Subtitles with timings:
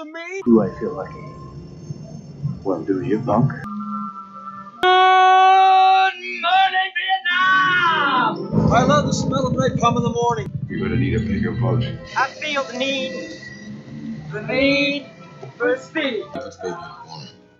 [0.00, 0.42] piece of me?
[0.44, 1.24] Do I feel lucky?
[2.64, 3.50] Well, do you, Bunk?
[4.82, 4.88] Good
[6.42, 8.72] morning, Vietnam!
[8.72, 10.50] I love the smell of napalm in the morning.
[10.68, 11.84] You're gonna need a bigger boat.
[12.16, 13.40] I feel the need,
[14.32, 15.06] the need
[15.56, 16.24] for speed.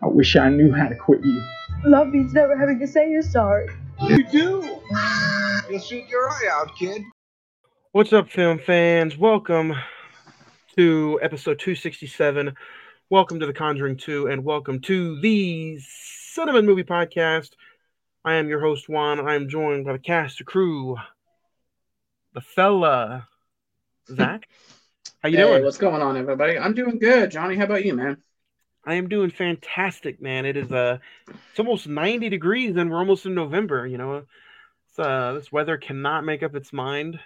[0.03, 1.43] I wish I knew how to quit you.
[1.85, 3.69] Love means never having to say you're sorry.
[4.03, 4.79] You do.
[5.69, 7.03] You'll shoot your eye out, kid.
[7.93, 9.17] What's up, film fans?
[9.17, 9.75] Welcome
[10.81, 12.55] to episode 267.
[13.11, 17.51] Welcome to The Conjuring 2, and welcome to the Cine-Men Movie Podcast.
[18.25, 19.21] I am your host, Juan.
[19.21, 20.97] I am joined by the cast, the crew,
[22.33, 23.29] the fella,
[24.09, 24.49] Zach.
[25.23, 25.65] How you hey, doing?
[25.65, 26.59] What's going on, everybody?
[26.59, 27.57] I'm doing good, Johnny.
[27.57, 28.17] How about you, man?
[28.83, 30.47] I am doing fantastic, man.
[30.47, 30.97] It is uh
[31.29, 34.25] it's almost 90 degrees and we're almost in November, you know.
[34.89, 37.21] It's, uh this weather cannot make up its mind.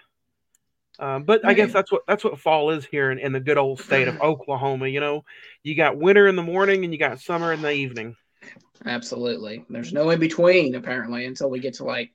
[0.99, 3.59] Um, but I guess that's what that's what fall is here in, in the good
[3.59, 4.89] old state of Oklahoma.
[4.89, 5.25] You know,
[5.63, 8.17] you got winter in the morning and you got summer in the evening.
[8.87, 9.65] Absolutely.
[9.69, 12.13] There's no in between apparently until we get to like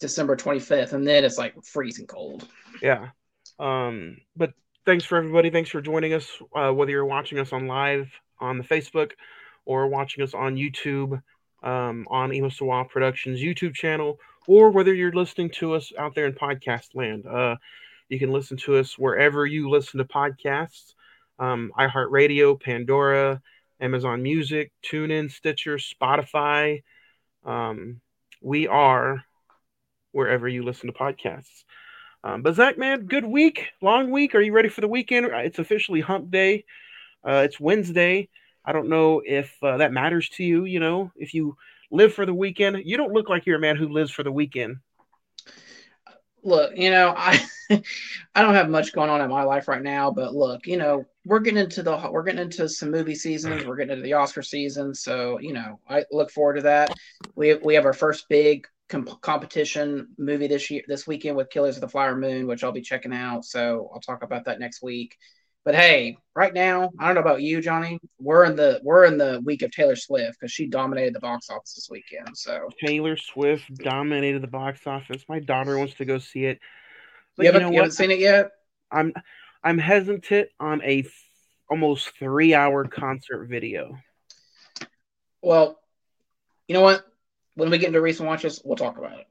[0.00, 2.48] December 25th, and then it's like freezing cold.
[2.82, 3.10] Yeah.
[3.58, 4.52] Um, but
[4.84, 5.50] thanks for everybody.
[5.50, 6.28] Thanks for joining us.
[6.54, 9.12] Uh, whether you're watching us on live on the Facebook
[9.64, 11.22] or watching us on YouTube
[11.62, 16.26] um, on Emo Sawa Productions YouTube channel, or whether you're listening to us out there
[16.26, 17.26] in podcast land.
[17.26, 17.56] Uh,
[18.14, 20.94] you can listen to us wherever you listen to podcasts
[21.38, 23.42] um, iHeartRadio, Pandora,
[23.80, 26.82] Amazon Music, TuneIn, Stitcher, Spotify.
[27.44, 28.00] Um,
[28.40, 29.24] we are
[30.12, 31.64] wherever you listen to podcasts.
[32.22, 34.34] Um, but Zach, man, good week, long week.
[34.34, 35.26] Are you ready for the weekend?
[35.26, 36.64] It's officially Hump Day.
[37.26, 38.28] Uh, it's Wednesday.
[38.64, 40.64] I don't know if uh, that matters to you.
[40.64, 41.56] You know, if you
[41.90, 44.32] live for the weekend, you don't look like you're a man who lives for the
[44.32, 44.76] weekend.
[46.44, 47.42] Look, you know, I
[48.34, 51.04] I don't have much going on in my life right now, but look, you know,
[51.24, 53.64] we're getting into the we're getting into some movie seasons.
[53.64, 56.94] We're getting into the Oscar season, so you know, I look forward to that.
[57.34, 61.76] We we have our first big comp- competition movie this year this weekend with Killers
[61.76, 63.44] of the Flower Moon, which I'll be checking out.
[63.44, 65.16] So I'll talk about that next week.
[65.64, 67.98] But hey, right now, I don't know about you, Johnny.
[68.18, 71.48] We're in the we're in the week of Taylor Swift because she dominated the box
[71.48, 72.36] office this weekend.
[72.36, 75.24] So Taylor Swift dominated the box office.
[75.26, 76.60] My daughter wants to go see it.
[77.36, 78.50] But you haven't, you, know you haven't seen it yet.
[78.90, 79.14] I'm
[79.62, 81.06] I'm hesitant on a f-
[81.70, 83.96] almost three hour concert video.
[85.40, 85.80] Well,
[86.68, 87.06] you know what?
[87.54, 89.26] When we get into recent watches, we'll talk about it.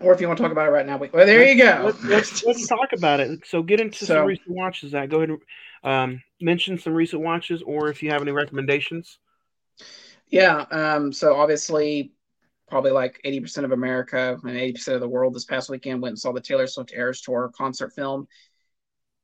[0.00, 1.82] Or if you want to talk about it right now, we, well, there you go.
[1.84, 3.46] Let's, let's, let's talk about it.
[3.46, 4.92] So get into so, some recent watches.
[4.92, 5.40] That go ahead and
[5.84, 9.18] um, mention some recent watches, or if you have any recommendations.
[10.28, 10.64] Yeah.
[10.70, 12.12] Um, so obviously,
[12.68, 16.00] probably like eighty percent of America and eighty percent of the world this past weekend
[16.00, 18.26] went and saw the Taylor Swift Eras Tour concert film.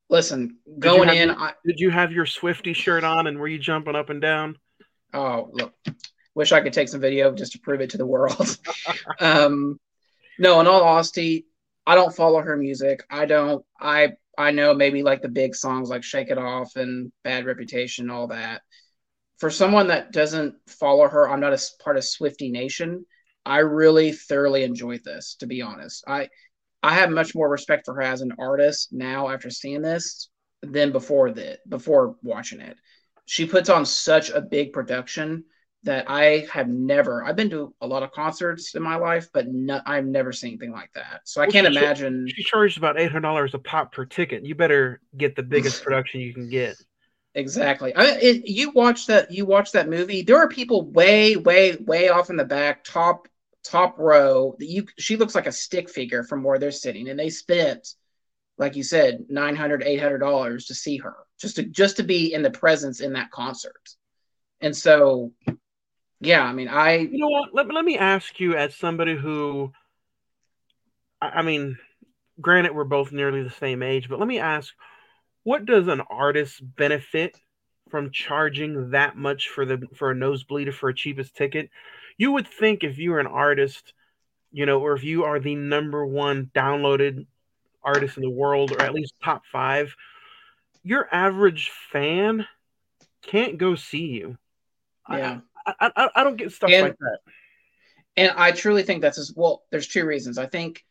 [0.08, 3.97] Listen, going in, I, did you have your Swiftie shirt on and were you jumping
[3.97, 4.56] up and down?
[5.12, 5.75] Oh, look,
[6.34, 8.56] wish I could take some video just to prove it to the world.
[9.20, 9.81] um,
[10.39, 11.47] no, in all honesty,
[11.87, 13.05] I don't follow her music.
[13.11, 13.65] I don't.
[13.81, 18.11] I I know maybe like the big songs like "Shake It Off" and "Bad Reputation,"
[18.11, 18.63] all that.
[19.39, 23.05] For someone that doesn't follow her, I'm not a part of Swiftie Nation.
[23.45, 26.05] I really thoroughly enjoyed this, to be honest.
[26.07, 26.29] I
[26.83, 30.29] I have much more respect for her as an artist now after seeing this
[30.63, 32.77] than before that before watching it.
[33.27, 35.45] She puts on such a big production
[35.87, 37.25] that I have never.
[37.25, 40.51] I've been to a lot of concerts in my life, but no, I've never seen
[40.51, 41.21] anything like that.
[41.25, 42.27] So I can't she, imagine.
[42.29, 44.45] She charged about eight hundred dollars a pop per ticket.
[44.45, 46.77] You better get the biggest production you can get.
[47.35, 47.95] Exactly.
[47.95, 49.31] I, it, you watch that.
[49.31, 50.23] You watch that movie.
[50.23, 53.29] There are people way, way, way off in the back, top,
[53.62, 54.56] top row.
[54.59, 54.87] That you.
[54.99, 57.94] She looks like a stick figure from where they're sitting, and they spent,
[58.59, 62.43] like you said, 900 800 dollars to see her, just to just to be in
[62.43, 63.89] the presence in that concert.
[64.61, 65.32] And so
[66.21, 66.99] yeah, I mean, I.
[66.99, 67.55] You know what?
[67.55, 69.73] Let, let me ask you, as somebody who,
[71.21, 71.79] I, I mean,
[72.41, 74.73] granted, we're both nearly the same age, but let me ask,
[75.43, 77.39] what does an artist benefit
[77.91, 81.71] from charging that much for the for a nosebleed or for a cheapest ticket?
[82.19, 83.93] You would think if you were an artist,
[84.53, 87.27] you know, or if you are the number one downloaded
[87.85, 89.95] artist in the world, or at least top five,
[90.83, 92.47] your average fan
[93.23, 94.39] can't go see you.
[95.11, 95.41] Yeah.
[95.67, 97.19] I, I, I don't get stuff and, like that.
[98.17, 99.65] And I truly think that's as well.
[99.71, 100.39] There's two reasons.
[100.39, 100.85] I think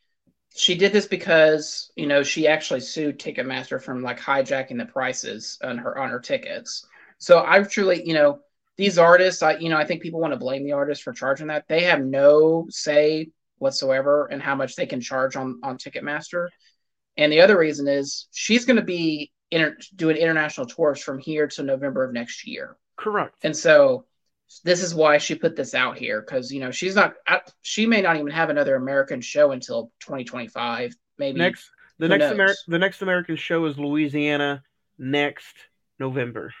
[0.54, 5.58] she did this because you know she actually sued Ticketmaster from like hijacking the prices
[5.62, 6.86] on her on her tickets.
[7.18, 8.40] So I truly, you know,
[8.76, 11.48] these artists, I you know, I think people want to blame the artists for charging
[11.48, 11.66] that.
[11.68, 16.48] They have no say whatsoever in how much they can charge on on Ticketmaster.
[17.16, 21.46] And the other reason is she's going to be inter- doing international tours from here
[21.48, 22.76] to November of next year.
[22.96, 23.34] Correct.
[23.42, 24.04] And so
[24.64, 27.14] this is why she put this out here because you know she's not
[27.62, 32.32] she may not even have another American show until 2025 maybe Next, the Who next
[32.32, 34.62] Amer- the next American show is Louisiana
[34.98, 35.56] next
[35.98, 36.52] November.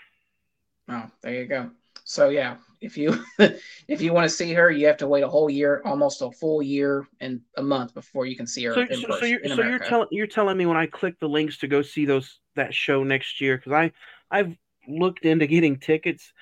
[0.88, 1.70] Oh, there you go.
[2.04, 5.28] So yeah, if you if you want to see her, you have to wait a
[5.28, 8.80] whole year, almost a full year and a month before you can see her So,
[8.82, 11.28] in so, person so you're so you're telling you're telling me when I click the
[11.28, 13.92] links to go see those that show next year because I
[14.30, 14.56] I've
[14.88, 16.32] looked into getting tickets.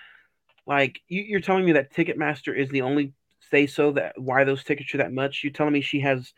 [0.66, 3.12] Like you, you're telling me that Ticketmaster is the only
[3.50, 5.42] say so that why those tickets are that much.
[5.44, 6.32] You're telling me she has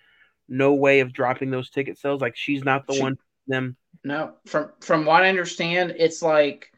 [0.49, 2.21] no way of dropping those ticket sales.
[2.21, 3.77] Like she's not the She- one them.
[4.05, 6.71] No, from from what I understand, it's like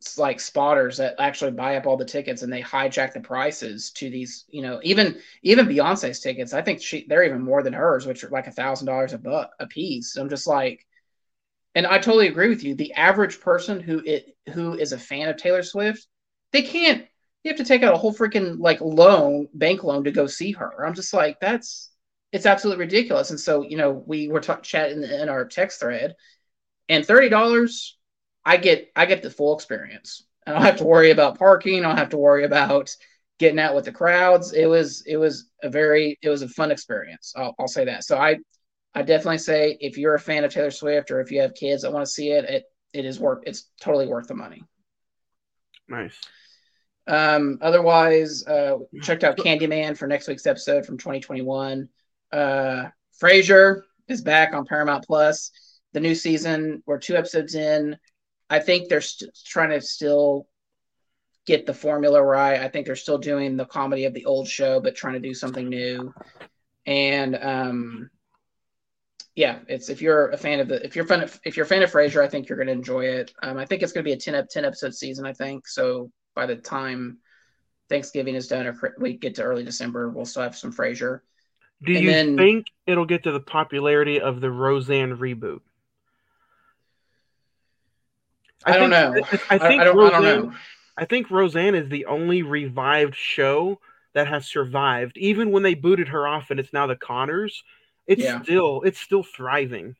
[0.00, 3.90] it's like spotters that actually buy up all the tickets and they hijack the prices
[3.92, 6.52] to these, you know, even even Beyonce's tickets.
[6.54, 9.18] I think she they're even more than hers, which are like a thousand dollars a
[9.18, 10.16] buck a piece.
[10.16, 10.86] I'm just like,
[11.74, 12.74] and I totally agree with you.
[12.74, 16.06] The average person who it who is a fan of Taylor Swift,
[16.52, 17.06] they can't.
[17.44, 20.52] You have to take out a whole freaking like loan, bank loan to go see
[20.52, 20.84] her.
[20.84, 21.90] I'm just like, that's
[22.32, 23.30] it's absolutely ridiculous.
[23.30, 26.14] And so, you know, we were chatting in our text thread,
[26.88, 27.96] and thirty dollars,
[28.44, 30.26] I get I get the full experience.
[30.46, 31.84] I don't have to worry about parking.
[31.84, 32.94] I don't have to worry about
[33.38, 34.52] getting out with the crowds.
[34.52, 37.32] It was it was a very it was a fun experience.
[37.36, 38.04] I'll, I'll say that.
[38.04, 38.38] So I
[38.94, 41.82] I definitely say if you're a fan of Taylor Swift or if you have kids
[41.82, 44.64] that want to see it, it it is worth it's totally worth the money.
[45.88, 46.18] Nice.
[47.06, 51.88] Um, otherwise, uh, checked out Candyman for next week's episode from 2021.
[52.32, 52.84] Uh,
[53.20, 55.50] Frasier is back on Paramount Plus.
[55.92, 57.96] The new season, we're two episodes in.
[58.48, 60.46] I think they're st- trying to still
[61.46, 62.60] get the formula right.
[62.60, 65.34] I think they're still doing the comedy of the old show, but trying to do
[65.34, 66.14] something new.
[66.86, 68.10] And um,
[69.36, 71.68] yeah, it's if you're a fan of the if you're fan of, if you're a
[71.68, 73.32] fan of Frasier, I think you're going to enjoy it.
[73.42, 75.24] Um, I think it's going to be a 10 up 10 episode season.
[75.26, 76.10] I think so.
[76.34, 77.18] By the time
[77.88, 81.20] Thanksgiving is done or we get to early December, we'll still have some Frasier.
[81.82, 85.60] Do And you then- think it'll get to the popularity of the Roseanne reboot?
[88.64, 89.14] I, don't know.
[89.14, 89.96] I, I I, think I don't.
[89.96, 90.54] Roseanne, I don't know.
[90.98, 93.80] I think Roseanne is the only revived show
[94.12, 95.16] that has survived.
[95.16, 97.62] Even when they booted her off and it's now the Conners,
[98.06, 98.42] it's Yeah.
[98.42, 99.96] still it's still thriving.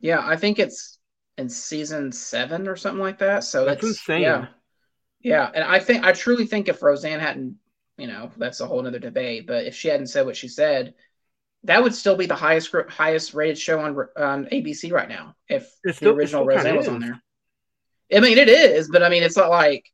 [0.00, 0.98] Yeah, I think it's
[1.36, 3.44] in season seven or something like that.
[3.44, 4.22] So That's it's insane.
[4.22, 4.46] Yeah,
[5.20, 7.56] yeah, and I think I truly think if Roseanne hadn't,
[7.98, 9.46] you know, that's a whole other debate.
[9.46, 10.94] But if she hadn't said what she said,
[11.64, 15.36] that would still be the highest highest rated show on on ABC right now.
[15.48, 17.20] If It the still- original Roseanne was on there.
[18.12, 19.84] I mean, it is, but I mean, it's not like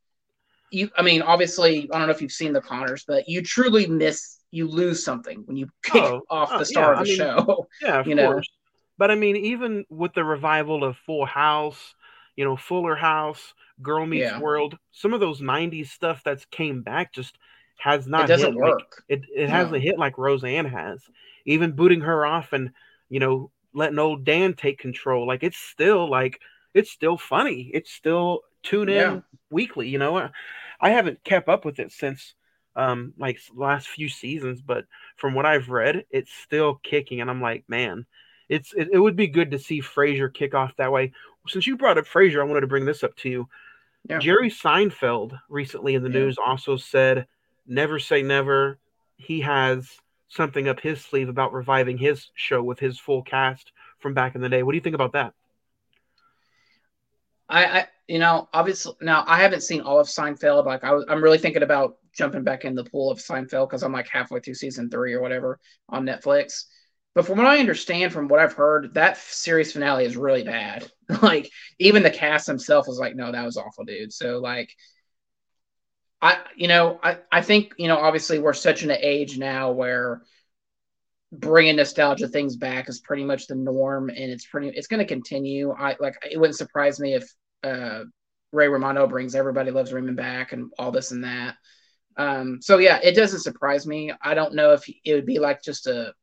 [0.71, 0.89] you.
[0.97, 4.37] I mean, obviously, I don't know if you've seen the Conners, but you truly miss,
[4.51, 7.35] you lose something when you kick Oh, off oh, the star yeah, of the I
[7.35, 7.67] mean, show.
[7.81, 8.31] Yeah, of You know.
[8.33, 8.49] course.
[8.97, 11.93] But I mean, even with the revival of Full House,
[12.35, 14.39] you know, Fuller House, Girl Meets Yeah.
[14.39, 17.37] World, some of those '90s stuff that's came back just
[17.77, 19.03] has not it doesn't hit like- work.
[19.07, 19.53] it it No.
[19.53, 21.01] hasn't hit like Roseanne has.
[21.45, 22.71] Even booting her off and
[23.09, 26.39] you know letting old Dan take control, like it's still like
[26.73, 27.69] it's still funny.
[27.73, 29.19] It's still tune in Yeah.
[29.49, 29.89] weekly.
[29.89, 30.29] You know,
[30.79, 32.33] I haven't kept up with it since
[32.75, 37.41] um like last few seasons, but from what I've read, it's still kicking, and I'm
[37.41, 38.05] like, man,
[38.49, 41.11] it's it, it would be good to see Frasier kick off that way.
[41.47, 43.49] Since you brought up Frasier, I wanted to bring this up to you.
[44.07, 44.19] Yeah.
[44.19, 46.19] Jerry Seinfeld recently in the Yeah.
[46.19, 47.27] news also said,
[47.65, 48.79] "Never say never."
[49.17, 49.97] He has
[50.27, 54.41] something up his sleeve about reviving his show with his full cast from back in
[54.41, 54.61] the day.
[54.61, 55.33] What do you think about that?
[57.49, 60.65] I, I you know obviously now I haven't seen all of Seinfeld.
[60.65, 63.83] Like I was, I'm really thinking about jumping back in the pool of Seinfeld because
[63.83, 65.59] I'm like halfway through season three or whatever
[65.89, 66.63] on Netflix.
[67.13, 70.89] But from what I understand, from what I've heard, that series finale is really bad.
[71.21, 71.49] like
[71.79, 74.13] even the cast themselves was like, no, that was awful, dude.
[74.13, 74.69] So like,
[76.21, 80.21] I you know I I think you know obviously we're such an age now where
[81.31, 85.05] bringing nostalgia things back is pretty much the norm and it's pretty it's going to
[85.05, 87.29] continue i like it wouldn't surprise me if
[87.63, 88.03] uh
[88.51, 91.55] ray romano brings everybody loves raymond back and all this and that.
[92.17, 94.11] Um so yeah it doesn't surprise me.
[94.21, 96.13] I don't know if it would be like just a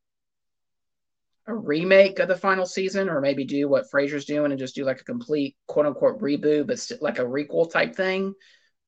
[1.47, 4.85] a remake of the final season or maybe do what Frasier's doing and just do
[4.85, 8.33] like a complete quote unquote reboot but st- like a requel type thing.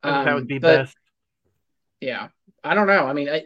[0.03, 0.97] Think that Um, would be but- best.
[2.01, 2.29] yeah
[2.65, 3.07] i don't know.
[3.07, 3.45] I mean I,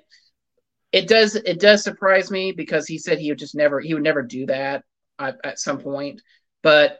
[0.92, 4.02] it does it does surprise me because he said he would just never he would
[4.02, 4.84] never do that
[5.18, 6.22] at, at some point.
[6.62, 6.98] But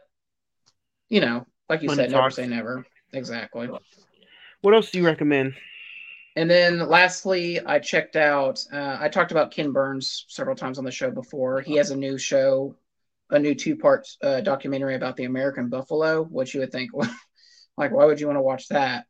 [1.09, 2.85] you know like you Money said never say never
[3.15, 3.71] exactly
[4.61, 5.55] What else do you recommend?
[6.37, 10.85] and then lastly i checked out uh, i talked about ken burns several times on
[10.85, 12.77] the show before he has a new show
[13.31, 16.91] a new two part uh, documentary about the American buffalo, which you would think,
[17.77, 19.07] like, why would you want to watch that?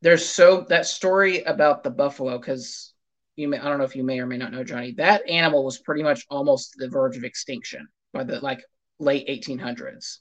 [0.00, 2.94] There's so that story about the buffalo because
[3.36, 4.94] you may I don't know if you may or may not know Johnny.
[4.96, 8.60] That animal was pretty much almost the verge of extinction by the like
[8.98, 10.18] late 1800s.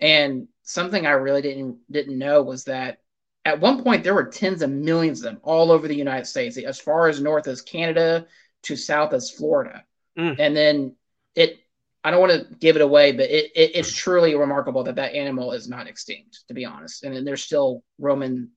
[0.00, 2.98] And something I really didn't didn't know was that
[3.44, 6.56] at one point there were tens of millions of them all over the United States,
[6.58, 8.26] as far as north as Canada
[8.62, 9.84] to south as Florida.
[10.18, 10.36] Mm.
[10.38, 10.96] And then
[11.34, 11.60] it
[12.02, 15.14] I don't want to give it away, but it, it, it's truly remarkable that that
[15.14, 17.04] animal is not extinct, to be honest.
[17.04, 18.48] And then there's still roaming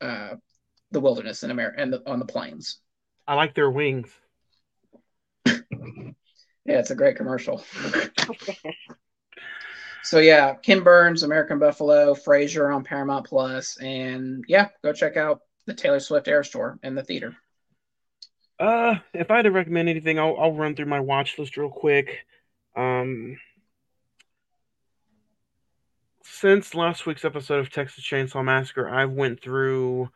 [0.00, 0.36] uh,
[0.90, 2.78] the wilderness in America and the, on the plains.
[3.26, 4.10] I like their wings.
[6.68, 7.64] Yeah, it's a great commercial.
[10.02, 15.40] so yeah, Ken Burns, American Buffalo, Frasier on Paramount Plus, and yeah, go check out
[15.66, 17.36] the Taylor Swift Eras Tour in the theater.
[18.58, 21.70] Uh, if I had to recommend anything, I'll, I'll run through my watch list real
[21.70, 22.26] quick.
[22.74, 23.38] Um,
[26.22, 30.10] since last week's episode of Texas Chainsaw Massacre, I've went through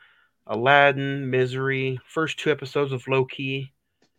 [0.47, 3.73] Aladdin, Misery, first two episodes of Loki.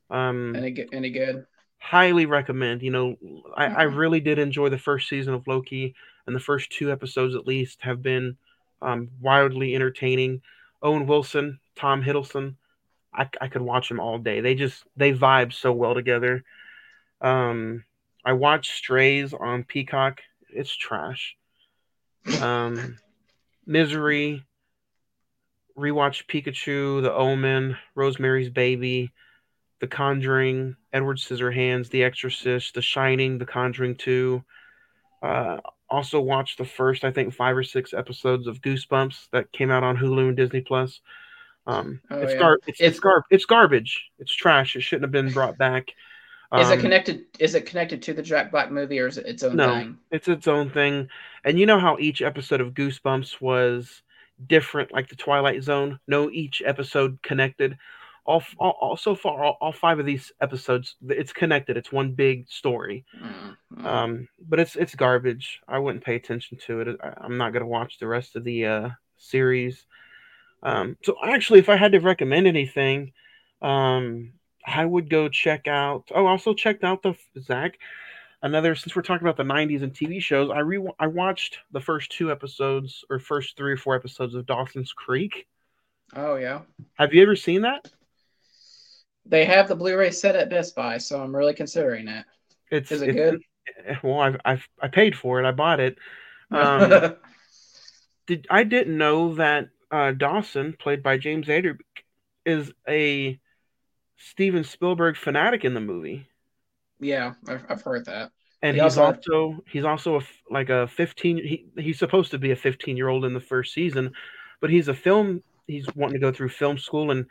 [0.10, 0.90] Um, Any good?
[0.94, 1.46] Any good?
[1.84, 2.82] Highly recommend.
[2.82, 3.18] You know,
[3.56, 5.94] I, I really did enjoy the first season of Loki,
[6.26, 8.38] and the first two episodes at least have been
[8.82, 10.42] um, wildly entertaining.
[10.82, 12.56] Owen Wilson, Tom Hiddleston,
[13.14, 14.40] I, I could watch them all day.
[14.40, 16.44] They just they vibe so well together.
[17.20, 17.84] Um,
[18.24, 20.22] I watched Strays on Peacock.
[20.50, 21.36] It's trash.
[22.42, 22.98] Um,
[23.66, 24.46] Misery.
[25.76, 29.12] Rewatch Pikachu, The Omen, Rosemary's Baby,
[29.84, 34.42] The Conjuring, Edward Scissorhands, The Exorcist, The Shining, The Conjuring 2.
[35.22, 35.58] Uh,
[35.90, 39.84] also watched the first, I think, five or six episodes of Goosebumps that came out
[39.84, 41.02] on Hulu and Disney Plus.
[41.68, 42.40] Um, Oh, it's, yeah.
[42.40, 44.06] gar- it's, it's, It's- gar- it's garbage.
[44.20, 44.78] It's trash.
[44.78, 45.92] It shouldn't have been brought back.
[46.58, 47.26] Is it Um, connected?
[47.40, 49.68] Is it connected to the Jack Black movie, or is it its own No.
[49.76, 49.98] thing?
[50.12, 51.10] It's its own thing.
[51.44, 54.02] And you know how each episode of Goosebumps was
[54.48, 56.00] different, like the Twilight Zone?
[56.08, 57.78] No, each episode connected.
[58.26, 61.76] All, all, all so far, all, all five of these episodes, it's connected.
[61.76, 63.06] It's one big story.
[63.22, 63.86] Mm, mm.
[63.86, 65.60] Um, but it's it's garbage.
[65.68, 67.00] I wouldn't pay attention to it.
[67.04, 69.86] I, I'm not gonna watch the rest of the uh, series.
[70.62, 73.12] Um, so actually, if I had to recommend anything,
[73.62, 74.32] um,
[74.66, 76.10] I would go check out.
[76.16, 77.78] Oh, I also checked out the Zach.
[78.42, 81.82] Another since we're talking about the '90s and TV shows, I re I watched the
[81.82, 85.48] first two episodes or first three or four episodes of Dawson's Creek.
[86.16, 86.62] oh yeah,
[86.96, 87.92] Have you ever seen that?
[89.26, 92.26] They have the Blu-ray set at Best Buy, so I'm really considering it.
[92.72, 93.42] It's Is it it's- good?
[94.04, 95.48] Well, I've, I've I paid for it.
[95.48, 95.98] I bought it.
[96.52, 97.16] Um,
[98.28, 101.78] did I didn't know that uh, Dawson, played by James Ader,
[102.46, 103.40] is a
[104.18, 106.28] Steven Spielberg fanatic in the movie,
[107.00, 108.32] yeah, I've, I've heard that.
[108.62, 109.16] and He he's also-
[109.52, 111.38] also he's also a, like a fifteen.
[111.38, 114.12] He, he's supposed to be a fifteen year old in the first season,
[114.62, 115.42] but he's a film.
[115.68, 117.26] He's wanting to go through film school, and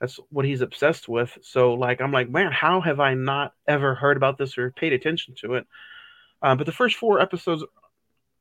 [0.00, 1.36] that's what he's obsessed with.
[1.42, 4.92] So, like, I'm like, man, how have I not ever heard about this or paid
[4.92, 5.66] attention to it?
[6.42, 7.64] Uh, but the first four episodes,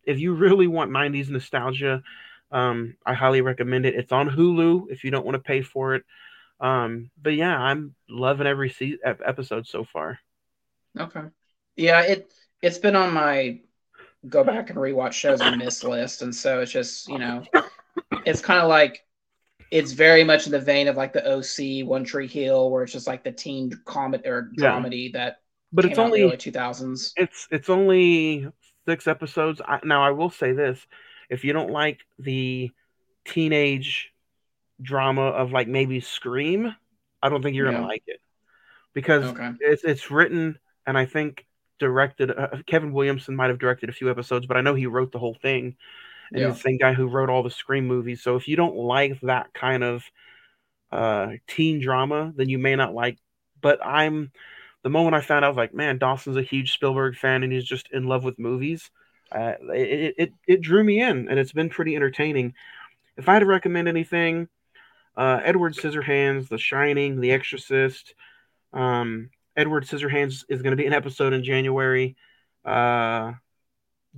[0.03, 2.03] if you really want 90s nostalgia,
[2.51, 3.95] um, I highly recommend it.
[3.95, 6.03] It's on Hulu if you don't want to pay for it.
[6.59, 10.19] Um, but yeah, I'm loving every se- episode so far.
[10.97, 11.23] Okay.
[11.75, 13.59] Yeah, it it's been on my
[14.27, 17.43] go back and rewatch shows and miss list, and so it's just you know,
[18.25, 19.04] it's kind of like
[19.71, 22.93] it's very much in the vein of like the OC, One Tree Hill, where it's
[22.93, 24.81] just like the teen comedy or Yeah.
[25.13, 25.37] that
[25.73, 27.13] But came it's out in the only two thousands.
[27.17, 28.47] it's it's only
[28.87, 29.61] six episodes.
[29.65, 30.85] I, now I will say this:
[31.29, 32.71] if you don't like the
[33.25, 34.11] teenage
[34.81, 36.75] drama of like maybe Scream,
[37.21, 37.73] I don't think you're Yeah.
[37.73, 38.19] gonna like it
[38.93, 39.51] because Okay.
[39.59, 41.45] it's it's written and I think
[41.79, 42.31] directed.
[42.31, 45.19] Uh, Kevin Williamson might have directed a few episodes, but I know he wrote the
[45.19, 45.75] whole thing.
[46.31, 46.49] And Yeah.
[46.49, 48.21] the same guy who wrote all the Scream movies.
[48.21, 50.03] So if you don't like that kind of
[50.91, 53.17] uh, teen drama, then you may not like.
[53.61, 54.31] But I'm
[54.83, 57.51] the moment I found out, I was like, man, Dawson's a huge Spielberg fan, and
[57.51, 58.91] he's just in love with movies.
[59.31, 62.53] Uh, it, it it drew me in, and it's been pretty entertaining.
[63.17, 64.47] If I had to recommend anything,
[65.17, 68.13] uh, Edward Scissorhands, The Shining, The Exorcist.
[68.73, 72.15] Um, Edward Scissorhands is going to be an episode in January.
[72.63, 73.33] Uh,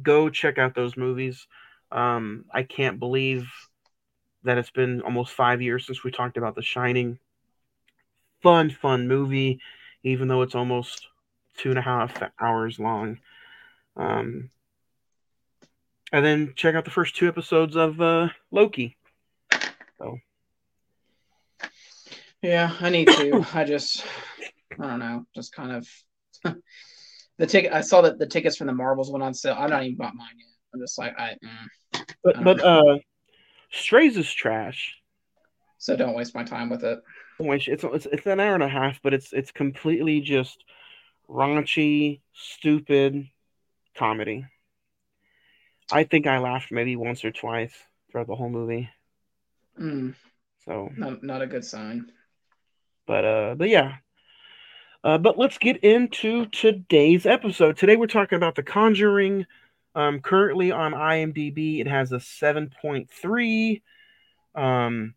[0.01, 1.47] go check out those movies.
[1.91, 3.47] Um, I can't believe
[4.43, 7.19] that it's been almost five years since we talked about The Shining.
[8.41, 9.59] Fun, fun movie,
[10.03, 11.07] even though it's almost
[11.57, 13.19] two and a half hours long.
[13.95, 14.51] Um,
[16.11, 18.95] and then check out the first two episodes of uh, Loki.
[19.97, 20.17] So.
[22.41, 23.45] Yeah, I need to.
[23.53, 24.05] I just,
[24.79, 25.87] I don't know, just kind of.
[27.39, 29.55] The ticket I saw that the tickets from the Marvels went on sale.
[29.57, 30.47] I'm not even bought mine yet.
[30.73, 31.35] I'm just like I.
[31.45, 31.67] Mm.
[32.23, 32.97] But but uh,
[33.71, 34.95] Strays is trash.
[35.77, 36.99] So don't waste my time with it.
[37.39, 40.63] It's it's it's an hour and a half, but it's it's completely just
[41.29, 43.29] raunchy, stupid
[43.95, 44.45] comedy.
[45.91, 47.73] I think I laughed maybe once or twice
[48.11, 48.89] throughout the whole movie.
[49.79, 50.15] Mm,
[50.65, 52.11] So, not not a good sign.
[53.05, 53.97] but uh, but yeah.
[55.03, 57.77] Uh, but let's get into today's episode.
[57.77, 59.45] Today we're talking about The Conjuring.
[59.97, 63.81] Um, currently on IMDb, it has a 7.3.
[64.53, 65.15] Um,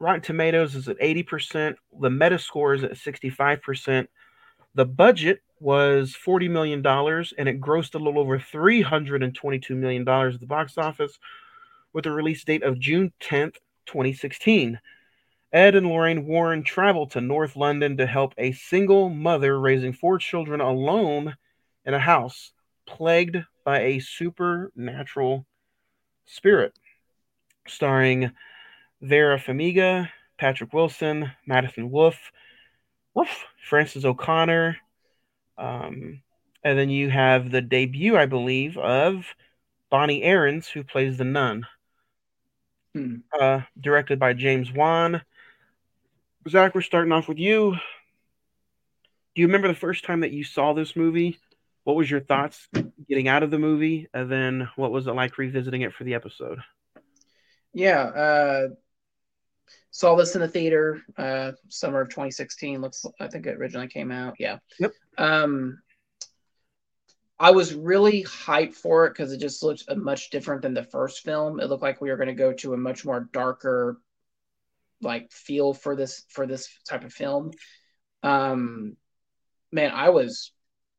[0.00, 1.74] Rotten Tomatoes is at 80%.
[2.00, 4.08] The Metascore is at 65%.
[4.74, 10.46] The budget was $40 million and it grossed a little over $322 million at the
[10.46, 11.18] box office
[11.92, 14.80] with a release date of June 10th, 2016.
[15.52, 20.16] Ed and Lorraine Warren travel to North London to help a single mother raising four
[20.16, 21.36] children alone
[21.84, 22.52] in a house
[22.92, 25.46] plagued by a supernatural
[26.26, 26.72] spirit.
[27.66, 28.32] Starring
[29.00, 30.08] Vera Farmiga,
[30.38, 32.32] Patrick Wilson, Madison Wolfe,
[33.14, 34.76] Wolfe, Frances O'Connor,
[35.56, 36.22] um,
[36.64, 39.26] and then you have the debut, I believe, of
[39.90, 41.66] Bonnie Aarons, who plays the nun.
[42.94, 43.16] Hmm.
[43.38, 45.22] Uh, directed by James Wan.
[46.48, 47.76] Zach, we're starting off with you.
[49.34, 51.38] Do you remember the first time that you saw this movie?
[51.84, 52.68] What was your thoughts
[53.08, 54.08] getting out of the movie?
[54.14, 56.58] And then what was it like revisiting it for the episode?
[57.74, 58.68] Yeah, uh,
[59.90, 62.80] saw this in the theater, uh, summer of 2016.
[62.80, 64.36] Looks, I think it originally came out.
[64.38, 64.58] Yeah.
[64.78, 64.92] Yep.
[65.18, 65.82] Um,
[67.38, 71.24] I was really hyped for it because it just looked much different than the first
[71.24, 71.58] film.
[71.58, 73.98] It looked like we were going to go to a much more darker,
[75.00, 77.50] like feel for this for this type of film.
[78.22, 78.96] Um,
[79.72, 80.52] man, I was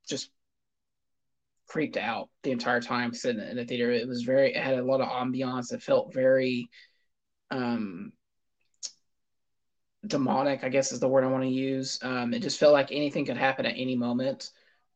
[0.10, 0.30] just
[1.74, 3.92] creeped out the entire time sitting in the theater.
[3.92, 5.74] It was very, it had a lot of ambiance.
[5.74, 6.70] It felt very,
[7.50, 8.14] um,
[10.06, 11.98] demonic, I guess is the word I want to use.
[12.04, 14.52] Um, it just felt like anything could happen at any moment.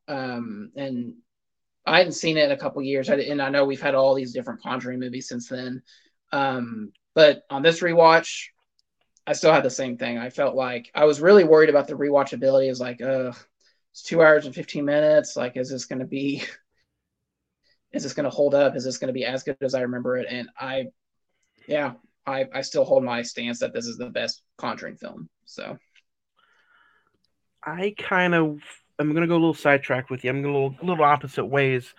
[0.07, 1.15] Um, and
[1.83, 3.09] I hadn't seen it in a couple years.
[3.09, 5.81] I, and I know we've had all these different Conjuring movies since then.
[6.31, 8.49] Um, but on this rewatch,
[9.25, 10.19] I still had the same thing.
[10.19, 12.69] I felt like I was really worried about the rewatchability.
[12.69, 13.31] Is like, uh,
[13.93, 15.35] it's two hours and 15 minutes.
[15.35, 16.43] Like, is this going to be,
[17.91, 18.75] is this going to hold up?
[18.75, 20.27] Is this going to be as good as I remember it?
[20.29, 20.87] And I,
[21.67, 21.93] yeah,
[22.25, 25.29] I, I still hold my stance that this is the best Conjuring film.
[25.45, 25.77] So,
[27.63, 28.59] I kind of
[28.99, 30.29] I'm gonna go a little sidetrack with you.
[30.29, 31.93] I'm gonna go a little, little opposite ways.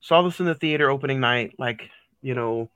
[0.00, 1.90] Saw this in the theater opening night, like
[2.22, 2.70] you know,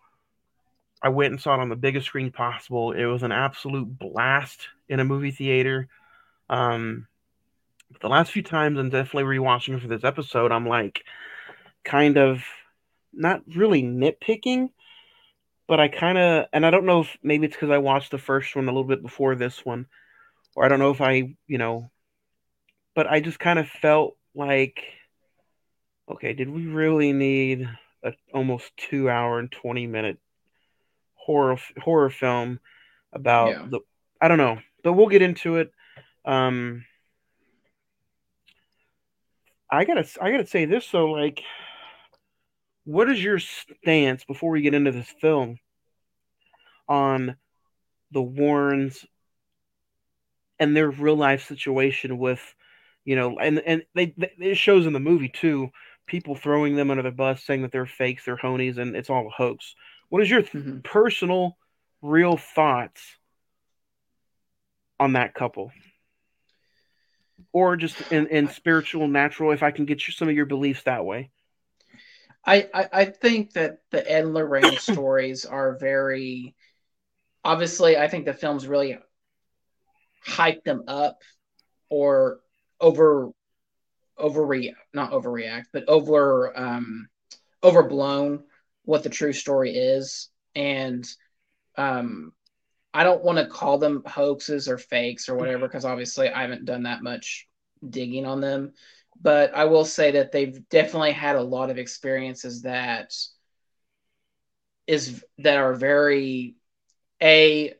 [1.02, 2.92] I went and saw it on the biggest screen possible.
[2.92, 5.88] It was an absolute blast in a movie theater.
[6.48, 7.06] Um,
[8.00, 11.02] the last few times, and definitely rewatching for this episode, I'm like,
[11.84, 12.42] kind of
[13.12, 14.70] not really nitpicking,
[15.66, 18.18] but I kind of, and I don't know if maybe it's because I watched the
[18.18, 19.86] first one a little bit before this one,
[20.54, 21.90] or I don't know if I, you know,
[22.94, 24.82] but I just kind of felt like,
[26.10, 27.68] okay, did we really need
[28.02, 30.18] a almost two hour and 20 minute
[31.14, 32.60] horror horror film
[33.12, 33.66] about Yeah.
[33.70, 33.80] the
[34.20, 35.72] I don't know, but we'll get into it.
[36.24, 36.84] Um
[39.70, 41.42] I gotta I gotta say this though, like
[42.84, 45.58] what is your stance before we get into this film
[46.88, 47.36] on
[48.10, 49.04] the Warrens
[50.58, 52.40] and their real life situation with
[53.04, 55.70] you know and and they, they it shows in the movie too
[56.06, 59.26] people throwing them under the bus saying that they're fakes they're honies and it's all
[59.26, 59.74] a hoax.
[60.08, 60.82] What is your Mhm.
[60.82, 61.56] personal
[62.02, 63.16] real thoughts
[64.98, 65.70] on that couple?
[67.52, 70.82] Or just in, in spiritual natural if i can get you some of your beliefs
[70.82, 71.30] that way
[72.44, 76.54] I, I, I think that the Ed and Lorraine stories are very
[77.44, 78.98] obviously I think the films really
[80.24, 81.22] hype them up
[81.88, 82.40] or
[82.80, 83.30] over
[84.18, 87.08] overreact not overreact but over um
[87.62, 88.44] overblown
[88.84, 90.28] what the true story is.
[90.54, 91.06] And
[91.76, 92.32] um
[92.92, 96.64] I don't want to call them hoaxes or fakes or whatever because obviously I haven't
[96.64, 97.46] done that much
[97.88, 98.72] digging on them
[99.20, 103.12] but I will say that they've definitely had a lot of experiences that
[104.86, 106.56] is that are very
[107.22, 107.74] a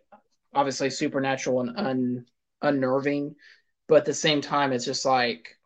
[0.54, 2.26] obviously supernatural and un,
[2.62, 3.34] unnerving,
[3.88, 5.56] but at the same time it's just like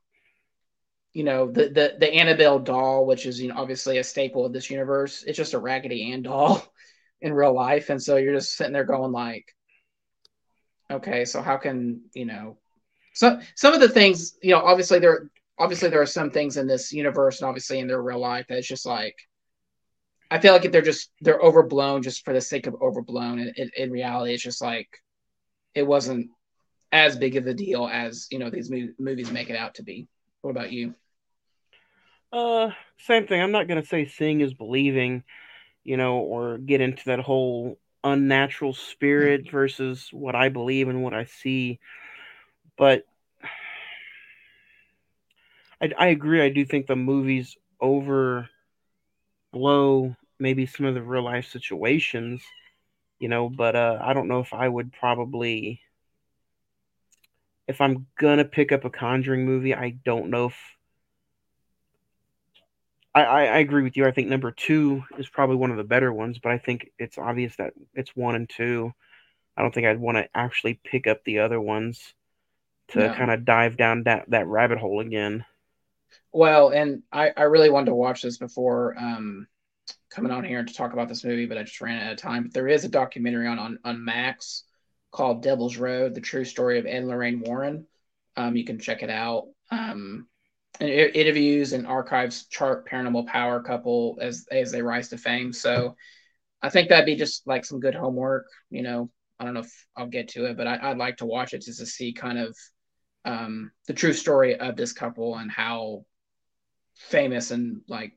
[1.13, 4.53] you know the the the Annabelle doll, which is you know obviously a staple of
[4.53, 5.25] this universe.
[5.27, 6.67] It's just a Raggedy Ann doll
[7.21, 9.55] in real life, and so you're just sitting there going like,
[10.91, 12.59] okay, so how can you know?
[13.15, 16.67] So some of the things you know obviously they're obviously there are some things in
[16.67, 19.15] this universe and obviously in their real life that's just like
[20.31, 23.53] I feel like if they're just they're overblown just for the sake of overblown, and
[23.57, 24.89] in, in reality, it's just like
[25.75, 26.31] it wasn't
[26.91, 29.85] as big of a deal as you know these mo- movies make it out to
[29.85, 30.09] be.
[30.41, 30.95] What about you?
[32.33, 33.41] Uh, same thing.
[33.41, 35.23] I'm not gonna say seeing is believing,
[35.85, 41.15] you know, or get into that whole unnatural spirit versus what I believe and what
[41.15, 41.79] I see.
[42.77, 43.05] But
[45.85, 46.41] I, I agree.
[46.43, 48.49] I do think the movies overblow
[50.39, 52.43] maybe some of the real life situations,
[53.19, 53.49] you know.
[53.51, 55.81] But uh, I don't know if I would probably,
[57.69, 60.57] if I'm gonna pick up a Conjuring movie, I don't know if.
[63.15, 64.07] I, I, I agree with you.
[64.07, 67.19] I think number two is probably one of the better ones, but I think it's
[67.19, 68.93] obvious that it's one and two.
[69.57, 72.15] I don't think I'd want to actually pick up the other ones
[72.91, 73.15] to No.
[73.15, 75.45] kind of dive down that, that rabbit hole again.
[76.33, 79.47] Well, and I, I really wanted to watch this before um,
[80.11, 82.45] coming on here to talk about this movie, but I just ran out of time.
[82.45, 84.65] But there is a documentary on on, on Max
[85.11, 87.87] called Devil's Road: The True Story of Ed and Lorraine Warren.
[88.37, 89.49] Um, you can check it out.
[89.71, 90.27] Um,
[90.81, 95.53] and it interviews and archives chart paranormal power couple as as they rise to fame.
[95.53, 95.97] So
[96.63, 98.47] I think that'd be just like some good homework.
[98.71, 101.27] You know, I don't know if I'll get to it, but I, I'd like to
[101.27, 102.57] watch it just to see kind of
[103.25, 106.05] um, the true story of this couple and how
[106.95, 108.13] famous and like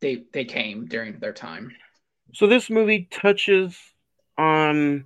[0.00, 1.72] they they came during their time.
[2.32, 3.78] So this movie touches
[4.38, 5.04] on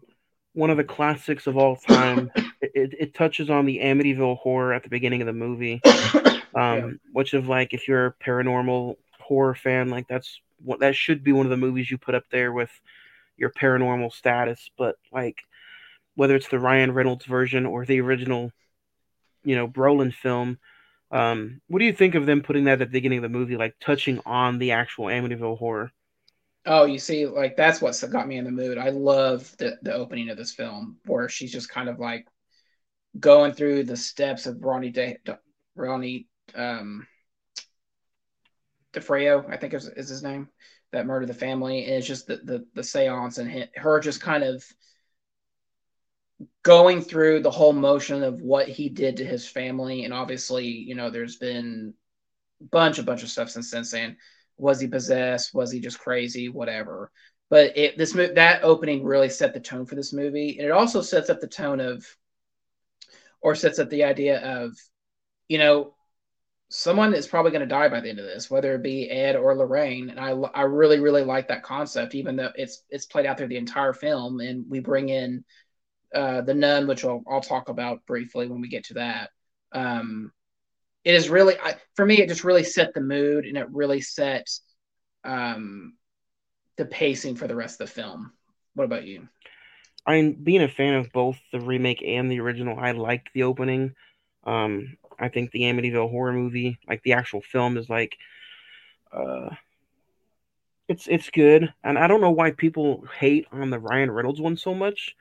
[0.54, 2.30] one of the classics of all time.
[2.60, 6.90] it, it, touches on the Amityville horror at the beginning of the movie, um, Yeah.
[7.12, 11.32] which of like if you're a paranormal horror fan, like that's what that should be
[11.32, 12.70] one of the movies you put up there with
[13.36, 14.68] your paranormal status.
[14.76, 15.36] But like
[16.14, 18.50] whether it's the Ryan Reynolds version or the original,
[19.48, 20.58] you know, Brolin film.
[21.10, 23.56] Um, what do you think of them putting that at the beginning of the movie,
[23.56, 25.90] like touching on the actual Amityville horror?
[26.66, 28.76] Oh, you see, like that's what got me in the mood.
[28.76, 32.26] I love the the opening of this film where she's just kind of like
[33.18, 35.38] going through the steps of Ronnie De, De
[35.74, 37.06] Ronnie um
[38.92, 40.50] DeFeo, I think is, is his name,
[40.92, 44.44] that murdered the family, and it's just the the, the seance and her just kind
[44.44, 44.62] of
[46.62, 50.94] going through the whole motion of what he did to his family, and obviously, you
[50.94, 51.94] know, there's been
[52.60, 54.16] a bunch a bunch of stuff since then saying
[54.56, 55.54] was he possessed?
[55.54, 56.48] Was he just crazy?
[56.48, 57.10] Whatever.
[57.48, 60.72] But it this mo- that opening really set the tone for this movie and it
[60.72, 62.04] also sets up the tone of
[63.40, 64.76] or sets up the idea of
[65.48, 65.94] you know
[66.68, 69.36] someone is probably going to die by the end of this whether it be ed
[69.36, 73.24] or lorraine and i i really really like that concept even though it's it's played
[73.24, 75.42] out through the entire film and we bring in
[76.14, 79.30] uh the nun which I'll, I'll talk about briefly when we get to that
[79.72, 80.32] um
[81.04, 84.00] it is really I, for me it just really set the mood and it really
[84.00, 84.48] set
[85.24, 85.94] um
[86.76, 88.32] the pacing for the rest of the film
[88.74, 89.28] what about you
[90.08, 92.78] I'm being a fan of both the remake and the original.
[92.78, 93.94] I liked the opening.
[94.42, 98.16] Um, I think the Amityville horror movie, like the actual film, is like,
[99.12, 99.50] uh,
[100.88, 104.56] it's it's good, and I don't know why people hate on the Ryan Reynolds one
[104.56, 105.14] so much.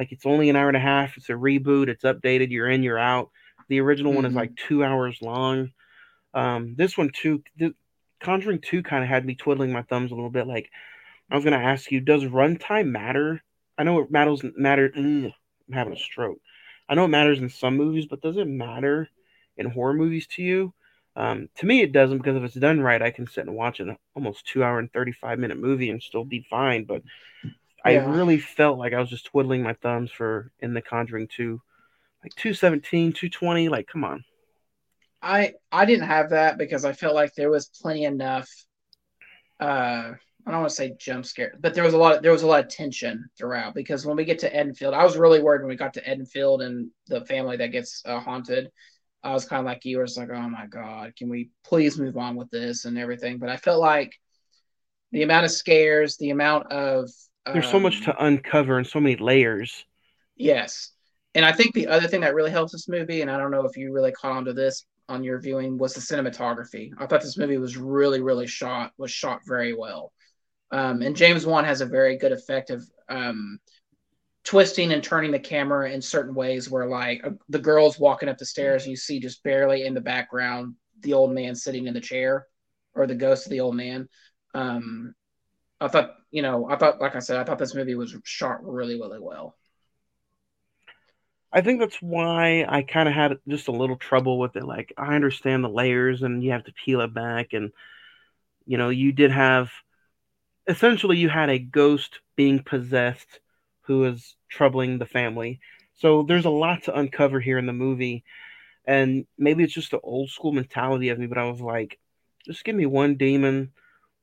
[0.00, 1.18] Like it's only an hour and a half.
[1.18, 1.88] It's a reboot.
[1.88, 2.50] It's updated.
[2.50, 2.82] You're in.
[2.82, 3.30] You're out.
[3.68, 4.36] The original one is Mhm.
[4.36, 5.72] like two hours long.
[6.32, 7.44] Um, this one too.
[7.58, 7.74] The
[8.18, 10.46] Conjuring two kind of had me twiddling my thumbs a little bit.
[10.46, 10.70] Like
[11.30, 13.42] I was gonna ask you, does runtime matter?
[13.76, 14.42] I know it matters.
[14.56, 14.90] Matter.
[14.96, 15.32] ugh,
[15.68, 16.40] I'm having a stroke.
[16.88, 19.08] I know it matters in some movies, but does it matter
[19.58, 20.72] in horror movies to you?
[21.14, 23.80] Um, to me, it doesn't because if it's done right, I can sit and watch
[23.80, 26.84] an almost two hour and 35 minute movie and still be fine.
[26.84, 27.02] But
[27.84, 28.06] I Yeah.
[28.06, 31.60] really felt like I was just twiddling my thumbs for in The Conjuring 2.
[32.22, 34.24] Like 217, 220, like, come on.
[35.22, 38.48] i i didn't have that because i felt like there was plenty enough
[39.60, 40.12] uh
[40.46, 42.42] i don't want to say jump scare but there was a lot of, there was
[42.42, 45.60] a lot of tension throughout because when we get to Enfield i was really worried
[45.60, 48.70] when we got to Enfield and the family that gets uh, haunted
[49.22, 51.98] i was kind of like you I was like oh my god can we please
[51.98, 54.12] move on with this and everything but i felt like
[55.12, 57.10] the amount of scares the amount of
[57.46, 59.84] There's so much um, to uncover and so many layers.
[60.36, 60.92] Yes.
[61.34, 63.64] And I think the other thing that really helps this movie, and I don't know
[63.64, 66.90] if you really caught on to this on your viewing, was the cinematography.
[66.98, 70.12] I thought this movie was really, really shot, was shot very well.
[70.70, 73.58] Um, and James Wan has a very good effect of um,
[74.44, 78.38] twisting and turning the camera in certain ways where, like, uh, the girl's walking up
[78.38, 81.94] the stairs and you see just barely in the background the old man sitting in
[81.94, 82.46] the chair
[82.94, 84.08] or the ghost of the old man.
[84.54, 85.14] Um,
[85.80, 88.64] I thought, you know, I thought, like I said, I thought this movie was shot
[88.64, 89.56] really, really well.
[91.52, 94.64] I think that's why I kind of had just a little trouble with it.
[94.64, 97.54] Like, I understand the layers and you have to peel it back.
[97.54, 97.72] And,
[98.66, 99.70] you know, you did have
[100.68, 103.40] essentially you had a ghost being possessed
[103.82, 105.60] who is troubling the family.
[105.94, 108.22] So there's a lot to uncover here in the movie.
[108.84, 111.98] And maybe it's just the old school mentality of me, but I was like,
[112.46, 113.72] just give me one demon,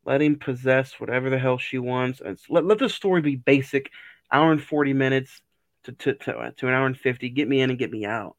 [0.08, 2.22] let him possess whatever the hell she wants.
[2.22, 3.91] And let, let the story be basic,
[4.32, 5.41] hour and 40 minutes
[5.86, 7.30] to, to, to, uh, to an hour and 50.
[7.30, 8.38] Get me in and get me out.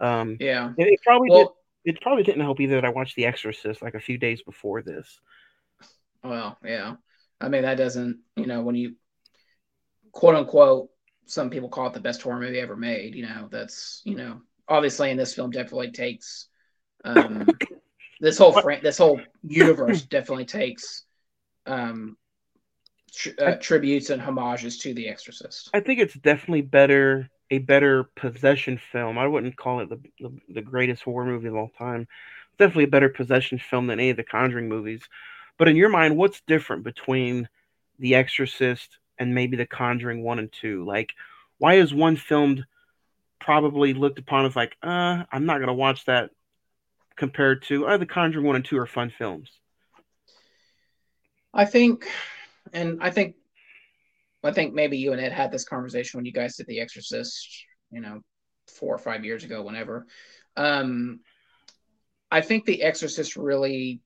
[0.00, 0.74] Um, Yeah.
[0.76, 3.82] it, it probably Well, did, it probably didn't help either that I watched The Exorcist
[3.82, 5.20] like a few days before this.
[6.22, 6.96] well, yeah.
[7.40, 8.96] I mean, that doesn't, you know, when you
[10.12, 10.90] quote unquote,
[11.26, 13.14] some people call it the best horror movie ever made.
[13.14, 16.48] You know, that's, you know, obviously in this film definitely takes,
[17.04, 17.58] um,
[18.20, 21.04] this whole fran- this whole universe definitely takes,
[21.66, 22.16] um,
[23.12, 25.70] tr- uh, tributes and homages to The Exorcist.
[25.74, 29.18] I think it's definitely better a better possession film.
[29.18, 32.02] I wouldn't call it the, the, the greatest horror movie of all time.
[32.02, 35.02] It's definitely a better possession film than any of the Conjuring movies.
[35.58, 37.48] But in your mind, what's different between
[37.98, 40.84] The Exorcist and maybe The Conjuring one and two?
[40.84, 41.12] Like,
[41.58, 42.66] why is one filmed
[43.38, 46.30] probably looked upon as like, uh, I'm not gonna watch that
[47.16, 49.50] compared to uh, The Conjuring one and two are fun films.
[51.52, 52.06] I think,
[52.72, 53.36] and I think,
[54.44, 57.64] I think maybe you and Ed had this conversation when you guys did The Exorcist,
[57.90, 58.20] you know,
[58.68, 60.06] four or five years ago, whenever.
[60.56, 61.20] Um,
[62.30, 64.00] I think The Exorcist really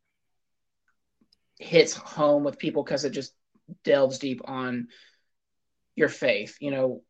[1.59, 3.35] hits home with people because it just
[3.85, 4.89] delves deep on
[5.95, 6.57] your faith.
[6.61, 7.03] You know,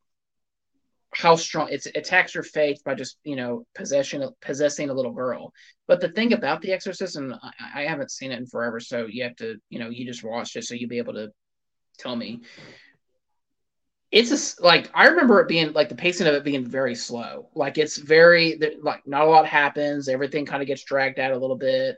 [1.13, 5.13] how strong it's, it attacks your faith by just you know possession possessing a little
[5.13, 5.53] girl.
[5.87, 9.07] But the thing about The Exorcist, and I, I haven't seen it in forever, so
[9.07, 11.31] you have to you know you just watched it, so you'll be able to
[11.99, 12.41] tell me.
[14.13, 17.49] It's a, like I remember it being like the pacing of it being very slow.
[17.55, 20.09] Like it's very like not a lot happens.
[20.09, 21.97] Everything kind of gets dragged out a little bit.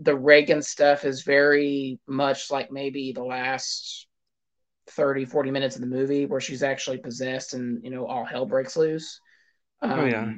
[0.00, 4.06] The Regan stuff is very much like maybe the last
[4.88, 8.44] 30 40 minutes of the movie where she's actually possessed and you know all hell
[8.46, 9.20] breaks loose
[9.82, 10.32] um, Oh, yeah.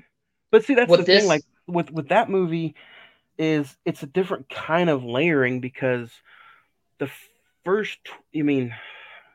[0.50, 1.28] But see, that's the this- thing.
[1.28, 2.74] Like with with that movie,
[3.38, 6.10] is it's a different kind of layering because
[6.98, 7.10] the
[7.64, 7.98] first,
[8.36, 8.74] I mean,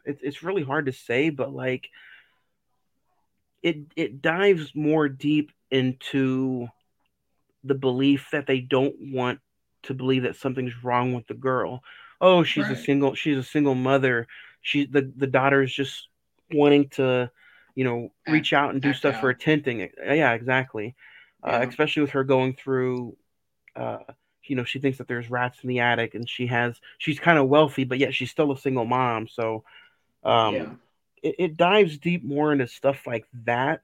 [0.05, 1.87] it's it's really hard to say, but like
[3.61, 6.67] it it dives more deep into
[7.63, 9.39] the belief that they don't want
[9.83, 11.83] to believe that something's wrong with the girl.
[12.19, 12.77] Oh, she's Right.
[12.77, 14.27] a single she's a single mother.
[14.61, 16.07] She the the daughter is just
[16.53, 17.31] wanting to,
[17.75, 19.35] you know, reach out and do act stuff for out.
[19.35, 19.89] attending.
[20.03, 20.95] Yeah, exactly.
[21.43, 23.17] Uh, especially with her going through
[23.75, 23.99] uh
[24.43, 27.37] you know, she thinks that there's rats in the attic and she has she's kind
[27.37, 29.27] of wealthy, but yet she's still a single mom.
[29.27, 29.63] So
[30.23, 30.69] um yeah
[31.21, 33.81] it, it dives deep more into stuff like that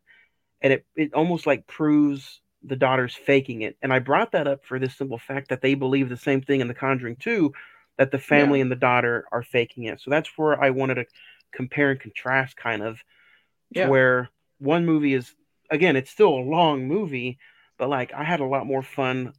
[0.61, 4.65] and it, it almost like proves the daughter's faking it and i brought that up
[4.65, 7.53] for this simple fact that they believe the same thing in the conjuring 2
[7.97, 8.63] that the family Yeah.
[8.63, 11.05] and the daughter are faking it so that's where i wanted to
[11.53, 12.99] compare and contrast kind of
[13.73, 13.89] to Yeah.
[13.89, 14.29] where
[14.59, 15.33] one movie is
[15.69, 17.37] again it's still a long movie
[17.77, 19.33] but like i had a lot more fun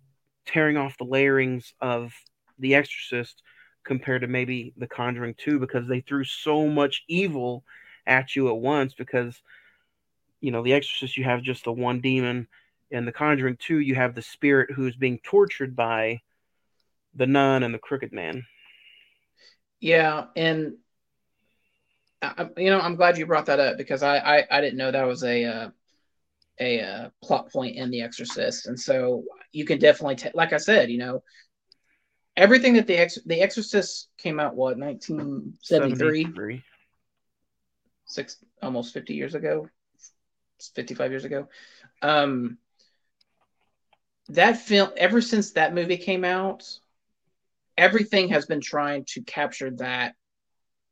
[0.46, 2.12] tearing off the layerings of
[2.58, 3.42] the exorcist
[3.84, 7.64] compared to maybe the conjuring 2 because they threw so much evil
[8.06, 9.40] at you at once because
[10.40, 12.46] you know the exorcist you have just the one demon
[12.90, 16.20] and the conjuring 2 you have the spirit who's being tortured by
[17.18, 18.44] the nun and the crooked man.
[19.80, 20.74] Yeah and
[22.20, 24.90] I, you know i'm glad you brought that up because i i, I didn't know
[24.90, 25.70] that was a uh,
[26.60, 28.66] a uh, plot point in the exorcist.
[28.66, 31.22] And so you can definitely t- like i said you know
[32.36, 36.62] everything that the ex the exorcist came out what 1973 73.
[38.06, 39.68] six almost 50 years ago?
[40.74, 41.48] 55 years ago.
[42.02, 42.58] Um
[44.30, 46.64] that film ever since that movie came out
[47.78, 50.14] everything has been trying to capture that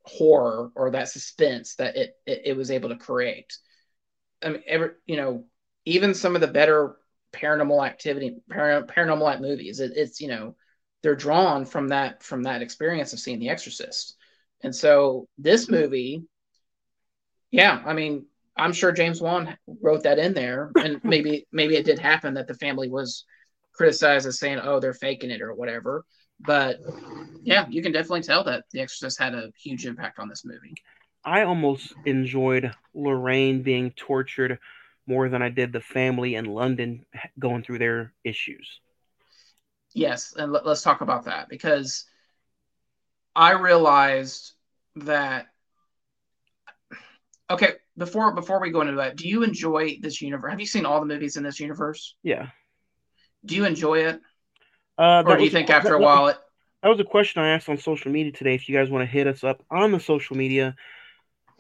[0.05, 3.59] horror or that suspense that it it, it was able to create.
[4.43, 5.45] I mean ever you know
[5.85, 6.97] even some of the better
[7.33, 10.57] paranormal activity para, paranormal act movies it, it's you know
[11.03, 14.17] they're drawn from that from that experience of seeing the exorcist.
[14.63, 15.75] And so this mm-hmm.
[15.75, 16.23] movie
[17.51, 21.85] yeah, I mean, I'm sure James Wan wrote that in there, and maybe maybe it
[21.85, 23.25] did happen that the family was
[23.73, 26.05] criticized as saying, "Oh, they're faking it" or whatever.
[26.41, 26.81] But
[27.43, 30.75] yeah, you can definitely tell that The Exorcist had a huge impact on this movie.
[31.25, 34.59] I almost enjoyed Lorraine being tortured
[35.07, 37.05] more than I did the family in London
[37.39, 38.81] going through their issues.
[39.93, 42.05] Yes, and let, us talk about that because
[43.35, 44.53] I realized
[44.97, 45.47] that.
[47.49, 50.51] Okay, before before we go into that, do you enjoy this universe?
[50.51, 52.15] Have you seen all the movies in this universe?
[52.23, 52.49] Yeah.
[53.45, 54.21] Do you enjoy it,
[54.99, 56.39] Uh, or do you think after a while it?
[56.83, 58.55] That was a question I asked on social media today.
[58.55, 60.77] If you guys want to hit us up on the social media,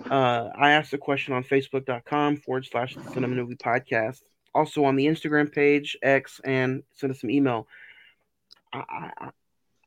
[0.09, 4.20] uh, I asked a question on facebook.com forward slash the Cine-Men movie podcast.
[4.55, 7.66] Also on the Instagram page, X, and send us some email.
[8.72, 9.31] I, I,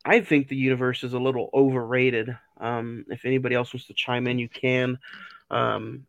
[0.05, 2.35] I think the universe is a little overrated.
[2.57, 4.99] Um, if anybody else wants to chime in, you can.
[5.49, 6.05] Um,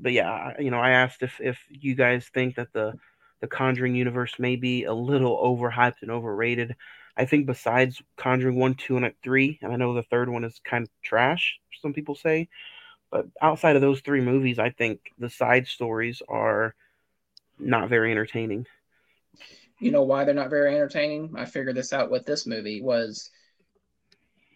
[0.00, 2.94] but yeah, you know, I asked if, if you guys think that the
[3.40, 6.76] the Conjuring universe may be a little overhyped and overrated.
[7.16, 10.44] I think besides Conjuring one, two, and uh, three, and I know the third one
[10.44, 11.58] is kind of trash.
[11.82, 12.48] Some people say,
[13.10, 16.74] but outside of those three movies, I think the side stories are
[17.58, 18.66] not very entertaining.
[19.80, 23.30] you know why they're not very entertaining i figured this out with this movie was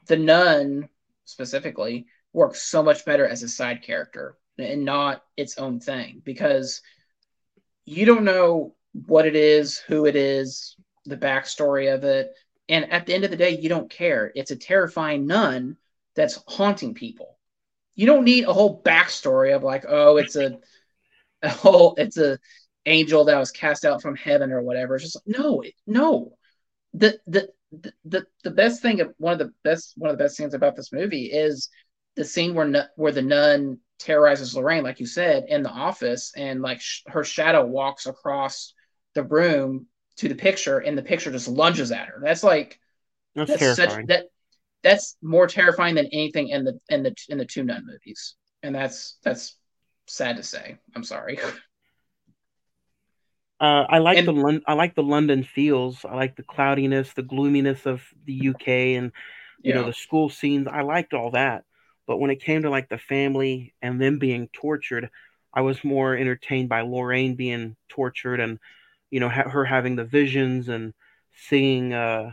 [0.06, 0.88] the nun
[1.24, 6.80] specifically works so much better as a side character and not its own thing because
[7.84, 8.74] you don't know
[9.06, 12.32] what it is who it is the backstory of it
[12.68, 15.76] and at the end of the day you don't care it's a terrifying nun
[16.14, 17.38] that's haunting people
[17.94, 20.58] you don't need a whole backstory of like oh it's a,
[21.42, 22.38] a whole it's a
[22.86, 24.94] angel that was cast out from heaven or whatever.
[24.94, 26.32] It's just like, no, no.
[26.94, 27.48] The, the
[28.04, 30.76] the the best thing of one of the best one of the best things about
[30.76, 31.70] this movie is
[32.16, 36.60] the scene where where the nun terrorizes Lorraine, like you said, in the office, and
[36.62, 38.74] like sh- her shadow walks across
[39.14, 39.86] the room
[40.16, 42.20] to the picture, and the picture just lunges at her.
[42.22, 42.78] That's like
[43.34, 43.88] That's, that's terrifying.
[44.00, 44.26] such that
[44.82, 48.74] that's more terrifying than anything in the in the in the two nun movies, and
[48.74, 49.56] that's that's
[50.06, 50.76] sad to say.
[50.94, 51.38] I'm sorry.
[53.60, 56.04] Uh, I like And- the Lon- I like the London feels.
[56.04, 59.12] I like the cloudiness, the gloominess of the UK, and
[59.60, 60.66] you know the school scenes.
[60.66, 61.62] I liked all that,
[62.06, 65.10] but when it came to like the family and them being tortured,
[65.54, 68.58] I was more entertained by Lorraine being tortured and
[69.10, 70.94] you know ha- her having the visions and
[71.34, 72.32] seeing uh,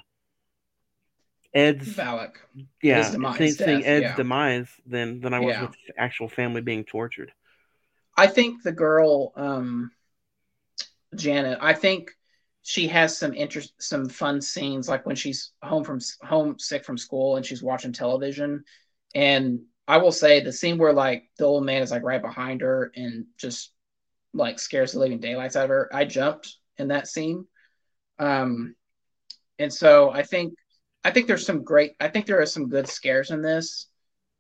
[1.54, 2.36] Ed's Valak.
[2.82, 4.16] yeah demise, seeing, seeing Ed's yeah.
[4.16, 5.62] demise than than I was Yeah.
[5.64, 7.32] with the actual family being tortured.
[8.16, 9.92] I think the girl, um,
[11.16, 12.12] Janet, I think
[12.64, 16.98] she has some interest, some fun scenes, like when she's home from home sick from
[16.98, 18.64] school and she's watching television.
[19.16, 22.62] And I will say the scene where like the old man is like right behind
[22.62, 23.72] her and just
[24.34, 25.90] like scares the living daylights out of her.
[25.94, 27.46] I jumped in that scene.
[28.20, 28.76] Um,
[29.58, 30.54] and so I think
[31.04, 31.94] I think there's some great.
[32.00, 33.88] I think there are some good scares in this.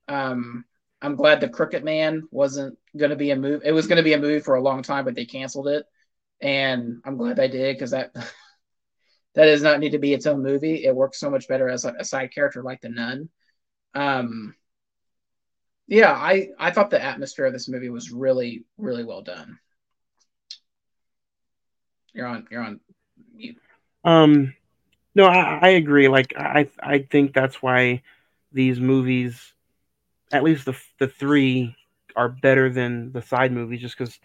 [0.07, 0.65] Um,
[1.01, 3.61] I'm glad the Crooked Man wasn't going to be a move.
[3.63, 5.85] It was going to be a movie for a long time, but they canceled it,
[6.41, 8.13] and I'm glad they did because that
[9.35, 10.83] that does not need to be its own movie.
[10.85, 13.29] It works so much better as a, a side character like the Nun.
[13.93, 14.55] Um,
[15.87, 19.59] yeah, I I thought the atmosphere of this movie was really really well done.
[22.13, 22.47] You're on.
[22.51, 22.79] You're on.
[23.33, 23.57] mute.
[24.03, 24.53] Um,
[25.15, 26.07] no, I, I agree.
[26.07, 28.03] Like, I, I think that's why
[28.51, 29.53] these movies,
[30.31, 31.75] at least the the three,
[32.15, 34.19] are better than the side movies, just because,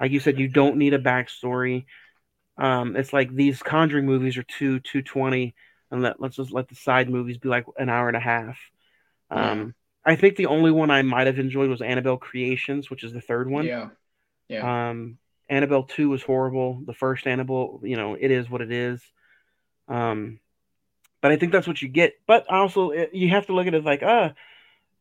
[0.00, 1.86] like you said, you don't need a backstory.
[2.58, 5.54] Um, it's like these Conjuring movies are two two twenty,
[5.90, 8.58] and let let's just let the side movies be like an hour and a half.
[9.30, 13.12] Um, I think the only one I might have enjoyed was Annabelle Creations, which is
[13.12, 13.66] the third one.
[13.66, 13.88] Yeah.
[14.48, 14.90] Yeah.
[14.90, 16.82] Um, Annabelle two was horrible.
[16.86, 19.00] The first Annabelle, you know, it is what it is.
[19.88, 20.40] Um,
[21.20, 22.14] but I think that's what you get.
[22.26, 24.30] But also, it, you have to look at it like, uh,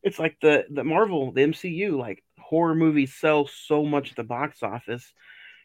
[0.03, 4.23] it's like the the Marvel, the MCU, like horror movies sell so much at the
[4.23, 5.13] box office.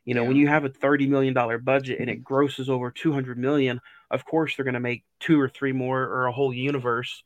[0.04, 3.12] You know, when you have a thirty million dollar budget and it grosses over two
[3.12, 6.52] hundred million, of course they're going to make two or three more or a whole
[6.52, 7.22] universe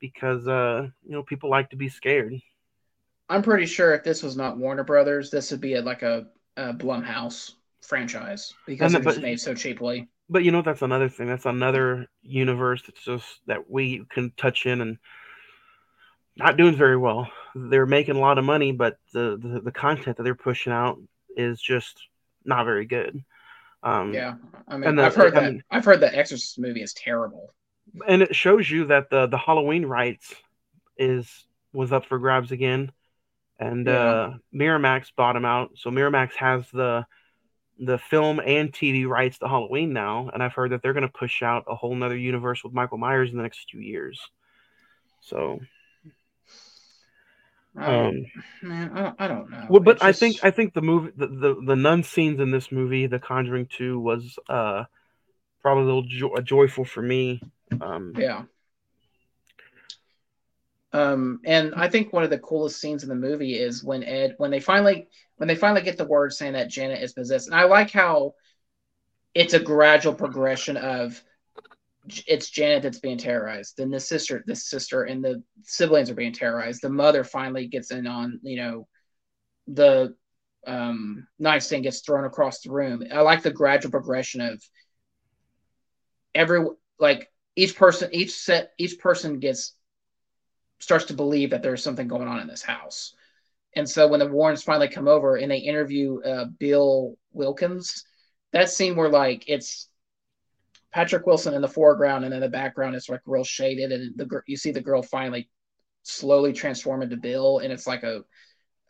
[0.00, 2.34] because uh, you know people like to be scared.
[3.28, 6.26] I'm pretty sure if this was not Warner Brothers, this would be a, like a,
[6.58, 10.08] a Blumhouse franchise because it was but- made so cheaply.
[10.30, 11.26] But you know that's another thing.
[11.26, 14.96] That's another universe that's just that we can touch in and
[16.36, 17.30] not doing very well.
[17.54, 20.98] They're making a lot of money, but the the, the content that they're pushing out
[21.36, 22.02] is just
[22.44, 23.22] not very good.
[23.82, 24.36] Um, Yeah,
[24.66, 25.52] I mean, the- I've heard I that.
[25.52, 27.52] mean- I've heard the Exorcist movie is terrible.
[28.06, 30.34] And it shows you that the the Halloween rights
[30.98, 32.92] is was up for grabs again,
[33.58, 34.14] and Yeah.
[34.14, 35.72] uh, Miramax bought them out.
[35.76, 37.06] So Miramax has the
[37.78, 41.18] the film and TV rights to Halloween now, and I've heard that they're going to
[41.18, 44.20] push out a whole nother universe with Michael Myers in the next few years.
[45.20, 45.60] So,
[47.76, 48.24] um,
[48.62, 49.68] man, I don't, I don't know.
[49.68, 52.50] well, but It's I think I think the movie, the, the the nun scenes in
[52.50, 54.84] this movie, The Conjuring Two, was uh
[55.62, 57.40] probably a little jo- joyful for me.
[57.80, 58.42] Um, yeah.
[60.92, 64.34] Um, and I think one of the coolest scenes in the movie is when Ed,
[64.38, 67.56] when they finally, when they finally get the word saying that Janet is possessed, and
[67.56, 68.34] I like how
[69.34, 71.20] it's a gradual progression of
[72.26, 73.76] it's Janet that's being terrorized.
[73.76, 76.82] Then the sister, the sister, and the siblings are being terrorized.
[76.82, 78.86] The mother finally gets in on, you know,
[79.66, 80.14] the
[80.66, 83.04] um, nightstand gets thrown across the room.
[83.12, 84.62] I like the gradual progression of
[86.34, 86.64] every
[86.98, 89.74] like each person, each set, each person gets
[90.78, 93.14] starts to believe that there's something going on in this house.
[93.76, 98.04] And so when the Warrens finally come over and they interview uh, Bill Wilkins,
[98.52, 99.88] that scene where like it's
[100.92, 104.42] Patrick Wilson in the foreground and in the background is like real shaded, and the
[104.46, 105.48] you see the girl finally
[106.04, 108.22] slowly transform into Bill, and it's like a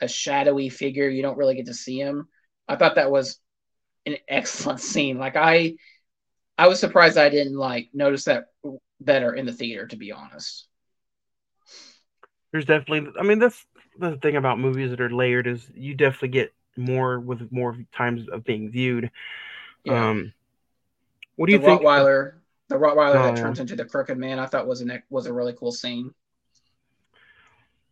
[0.01, 1.09] a shadowy figure.
[1.09, 2.29] You don't really get to see him.
[2.69, 3.39] I thought that was
[4.05, 5.19] an excellent scene.
[5.19, 5.77] Like I,
[6.57, 8.51] I was surprised I didn't like notice that
[9.01, 10.67] better in the theater, to be honest.
[12.53, 13.67] There's definitely, I mean, that's
[13.99, 18.29] the thing about movies that are layered is you definitely get more with more times
[18.29, 19.11] of being viewed.
[19.85, 20.11] Yeah.
[20.11, 20.33] Um,
[21.37, 21.83] what do the you think?
[21.83, 22.35] Rottweiler,
[22.69, 25.33] the Rottweiler oh, that turns into the Crooked Man, I thought was a was a
[25.33, 26.15] really cool scene.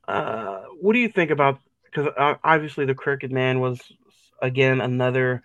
[0.06, 1.58] Uh, what do you think about?
[1.84, 3.80] Because uh, obviously the Crooked Man was
[4.40, 5.42] again another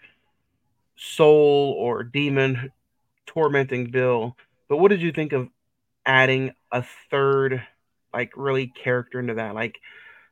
[0.96, 2.72] soul or demon
[3.28, 4.36] tormenting Bill.
[4.68, 5.50] But what did you think of
[6.06, 7.62] adding a third,
[8.14, 9.54] like really character into that?
[9.54, 9.76] Like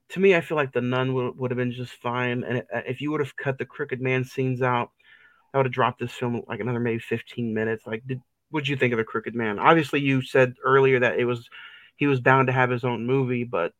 [0.09, 2.43] to me, I feel like the nun would, would have been just fine.
[2.43, 4.91] And uh, if you would have cut the Crooked Man scenes out,
[5.53, 7.85] I would have dropped this film like another maybe 15 minutes.
[7.85, 9.59] Like, did what'd you think of the Crooked Man?
[9.59, 11.49] Obviously, you said earlier that it was
[11.95, 13.73] he was bound to have his own movie, but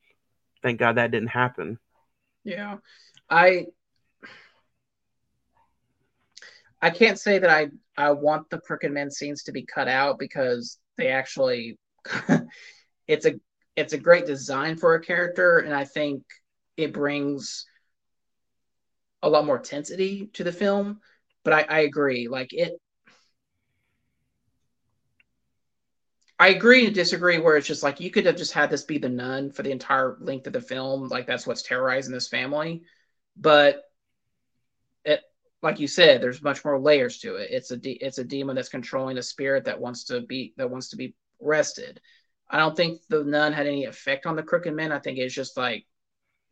[0.64, 1.78] thank God that didn't happen.
[2.44, 2.78] Yeah,
[3.30, 3.68] I
[6.82, 10.20] I can't say that I I want the Crooked Men scenes to be cut out
[10.20, 11.78] because they actually
[13.08, 13.34] it's a
[13.76, 16.24] it's a great design for a character, and I think
[16.78, 17.66] it brings
[19.22, 21.00] a lot more intensity to the film.
[21.44, 22.74] But I, I agree, like it.
[26.38, 28.98] I agree and disagree where it's just like you could have just had this be
[28.98, 32.84] the nun for the entire length of the film, like that's what's terrorizing this family.
[33.38, 33.84] But
[35.66, 37.50] like you said, there's much more layers to it.
[37.50, 40.70] It's a de- it's a demon that's controlling a spirit that wants to be that
[40.70, 42.00] wants to be rested.
[42.48, 44.92] I don't think the nun had any effect on the crooked men.
[44.92, 45.88] I think it's just like,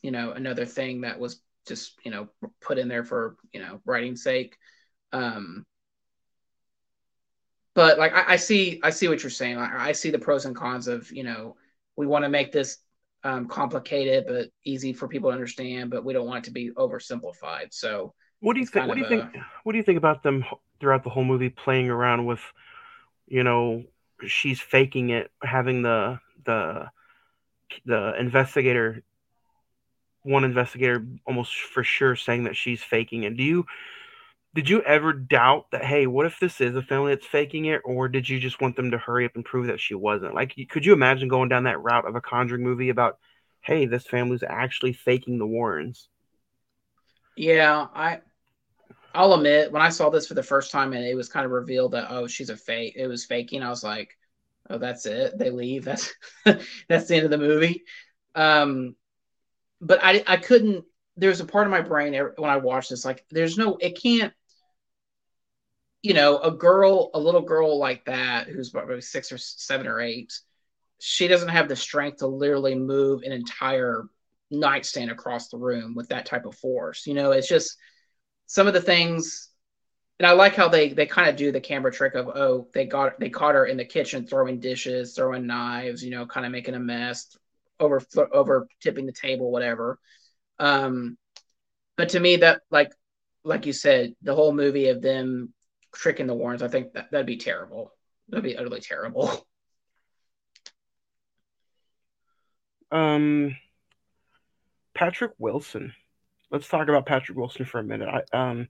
[0.01, 2.27] you know, another thing that was just, you know,
[2.59, 4.57] put in there for, you know, writing sake.
[5.11, 5.63] Um,
[7.75, 9.59] but like I, I see, I see what you're saying.
[9.59, 11.55] I, I, see the pros and cons of, you know,
[11.95, 12.79] we want to make this
[13.23, 16.71] um, complicated but easy for people to understand, but we don't want it to be
[16.71, 17.67] oversimplified.
[17.71, 18.87] So, what do you think?
[18.87, 19.37] What do you a, think?
[19.63, 20.43] What do you think about them
[20.81, 22.41] throughout the whole movie playing around with,
[23.25, 23.85] you know,
[24.27, 26.89] she's faking it, having the the
[27.85, 29.01] the investigator
[30.23, 33.37] one investigator almost for sure saying that she's faking it.
[33.37, 33.65] Do you
[34.53, 37.79] did you ever doubt that hey, what if this is a family that's faking it
[37.85, 40.35] or did you just want them to hurry up and prove that she wasn't?
[40.35, 43.19] Like could you imagine going down that route of a conjuring movie about
[43.61, 46.09] hey, this family's actually faking the Warrens?
[47.37, 48.19] Yeah, I
[49.13, 51.51] I'll admit when I saw this for the first time and it was kind of
[51.51, 54.17] revealed that oh she's a fake it was faking I was like
[54.69, 55.37] oh that's it?
[55.37, 55.85] They leave?
[55.85, 56.13] That's
[56.89, 57.83] that's the end of the movie?
[58.35, 58.95] Um
[59.81, 60.85] but I I couldn't
[61.17, 64.33] there's a part of my brain when I watch this like there's no it can't
[66.01, 70.01] you know a girl a little girl like that who's probably six or seven or
[70.01, 70.33] eight
[70.99, 74.05] she doesn't have the strength to literally move an entire
[74.49, 77.31] nightstand across the room with that type of force you know?
[77.31, 77.77] It's just
[78.45, 79.49] some of the things
[80.19, 82.85] and I like how they they kind of do the camera trick of oh they
[82.85, 86.51] got they caught her in the kitchen throwing dishes, throwing knives, you know, kind of
[86.51, 87.35] making a mess,
[87.79, 89.99] over over tipping the table, whatever.
[90.59, 91.17] Um,
[91.97, 92.93] but to me, that like
[93.43, 95.53] like you said, the whole movie of them
[95.93, 97.91] tricking the Warrens, I think that that'd be terrible.
[98.29, 99.45] That'd be utterly terrible.
[102.91, 103.55] Um,
[104.93, 105.93] Patrick Wilson
[106.53, 108.07] let's talk about Patrick Wilson for a minute.
[108.07, 108.69] I, um,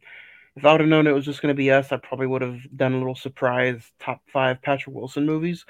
[0.55, 2.41] if I would have known it was just going to be us, I probably would
[2.41, 5.65] have done a little surprise top five Patrick Wilson movies.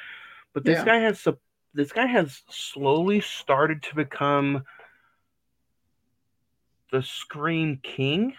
[0.53, 0.85] But this yeah.
[0.85, 1.27] guy has
[1.73, 4.63] this guy has slowly started to become
[6.91, 8.35] the Scream King.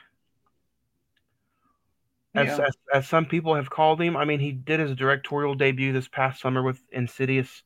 [2.37, 2.67] As, yeah.
[2.67, 4.17] as, as, some people have called him.
[4.17, 7.63] I mean, he did his directorial debut this past summer with Insidious,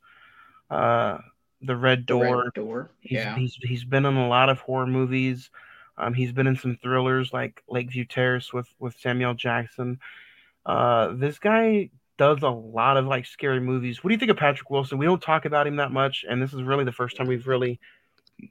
[0.71, 1.19] uh,
[1.63, 2.25] The Red Door.
[2.25, 2.91] The Red Door.
[3.03, 3.35] Yeah.
[3.35, 5.51] He's, he's, he's been in a lot of horror movies.
[5.99, 9.99] Um, he's been in some thrillers like Lakeview Terrace with with Samuel Jackson.
[10.65, 14.03] Uh, this guy does a lot of like scary movies.
[14.03, 14.99] What do you think of Patrick Wilson?
[14.99, 17.47] We don't talk about him that much, and this is really the first time we've
[17.47, 17.81] really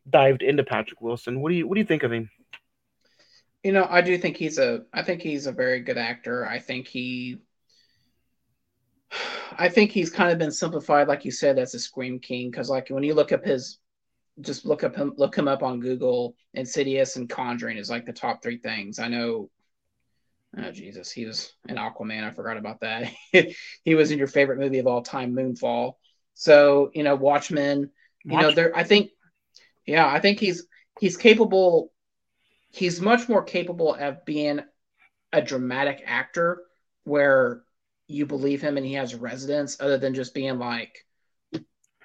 [0.10, 1.42] dived into Patrick Wilson.
[1.42, 2.30] What do you what do you think of him?
[3.64, 6.46] You know, I do think he's a I think he's a very good actor.
[6.46, 7.40] I think he
[9.58, 12.52] I think he's kind of been simplified, like you said, as a scream king.
[12.52, 13.80] Because like when you look up his,
[14.42, 16.36] just look up him, look him up on Google.
[16.54, 19.00] Insidious and Conjuring is like the top three things.
[19.00, 19.50] I know.
[20.58, 22.24] Oh Jesus, he was in Aquaman.
[22.24, 23.12] I forgot about that.
[23.84, 25.94] he was in your favorite movie of all time, Moonfall.
[26.34, 27.92] So you know, Watchmen.
[28.24, 28.76] You know, there.
[28.76, 29.12] I think,
[29.86, 30.68] yeah, I think he's
[31.00, 31.94] he's capable.
[32.72, 34.60] He's much more capable of being
[35.32, 36.64] a dramatic actor
[37.06, 37.62] where
[38.08, 41.06] you believe him and he has residence, other than just being like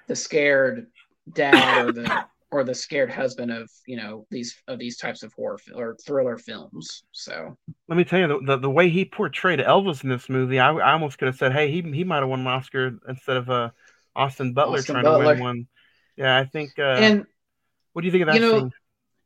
[0.07, 0.87] the scared
[1.31, 5.33] dad or the or the scared husband of you know these of these types of
[5.33, 7.57] horror fi- or thriller films so
[7.87, 10.71] Let me tell you, the, the, the way he portrayed Elvis in this movie, I,
[10.71, 13.49] I almost could have said, hey, he he might have won an Oscar instead of
[13.49, 13.71] uh,
[14.15, 15.67] Austin Butler Austin trying to win one.
[16.15, 16.77] Yeah, I think.
[16.77, 17.25] Uh, and
[17.93, 18.73] what do you think of that you know, scene?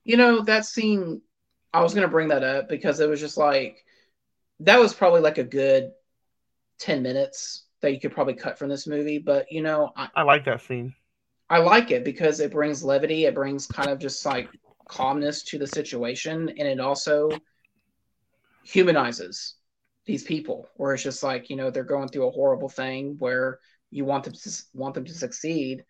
[0.07, 1.21] you know that scene
[1.73, 3.83] i was going to bring that up because it was just like
[4.61, 5.91] that was probably like a good
[6.79, 10.23] 10 minutes that you could probably cut from this movie but you know I, I
[10.23, 10.95] like that scene.
[11.49, 13.25] I like it because it brings levity.
[13.25, 14.49] It brings kind of just like
[14.87, 17.29] calmness to the situation, and it also
[18.63, 19.55] humanizes
[20.05, 20.69] these people.
[20.75, 23.59] Where it's just like you know they're going through a horrible thing where
[23.91, 25.85] you want them to want them to succeed,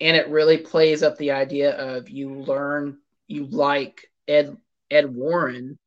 [0.00, 4.56] and it really plays up the idea of you learn you like Ed
[4.90, 5.78] Ed Warren,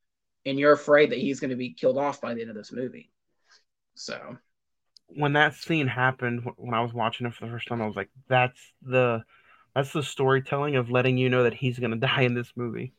[0.46, 2.72] and you're afraid that he's going to be killed off by the end of this
[2.72, 3.12] movie.
[3.94, 4.38] So
[5.16, 7.96] when that scene happened when I was watching it for the first time, I was
[7.96, 9.24] like, "That's the
[9.74, 12.94] that's the storytelling of letting you know that he's gonna die in this movie."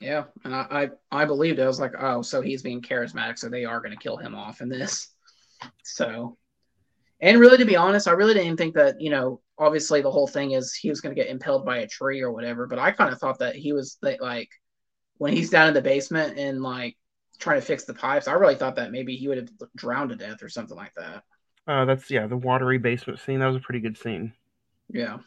[0.00, 1.62] Yeah, and I, I I believed it.
[1.62, 4.34] I was like, oh, so he's being charismatic, so they are going to kill him
[4.34, 5.08] off in this.
[5.84, 6.36] So,
[7.22, 9.40] and really, to be honest, I really didn't think that you know.
[9.58, 12.30] Obviously, the whole thing is he was going to get impaled by a tree or
[12.30, 12.66] whatever.
[12.66, 14.50] But I kind of thought that he was that, like
[15.16, 16.94] when he's down in the basement and like
[17.38, 18.28] trying to fix the pipes.
[18.28, 21.22] I really thought that maybe he would have drowned to death or something like that.
[21.66, 23.40] Uh, that's yeah, the watery basement scene.
[23.40, 24.32] That was a pretty good scene.
[24.88, 25.18] Yeah.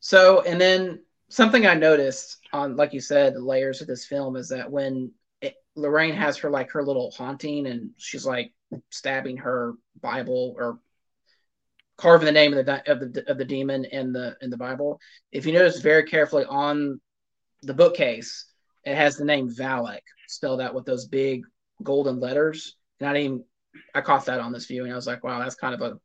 [0.00, 4.36] So, and then something I noticed on, like you said, the layers of this film
[4.36, 8.52] is that when it, Lorraine has her like her little haunting and she's like
[8.90, 10.78] stabbing her Bible or
[11.96, 14.98] carving the name of the of the of the demon in the in the Bible.
[15.30, 17.00] If you notice very carefully on
[17.62, 18.46] the bookcase,
[18.84, 21.44] it has the name Valak spelled out with those big
[21.82, 22.76] golden letters.
[23.00, 23.44] I didn't even
[23.94, 24.86] I caught that on this viewing.
[24.88, 25.98] And I was like, wow, that's kind of a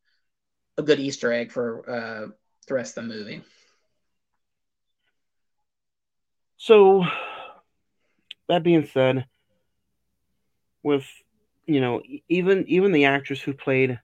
[0.78, 2.28] a good Easter egg for uh,
[2.68, 3.44] the rest of the movie.
[6.58, 7.06] So,
[8.48, 9.26] that being said,
[10.84, 11.06] with
[11.66, 14.00] you know even even the actress who played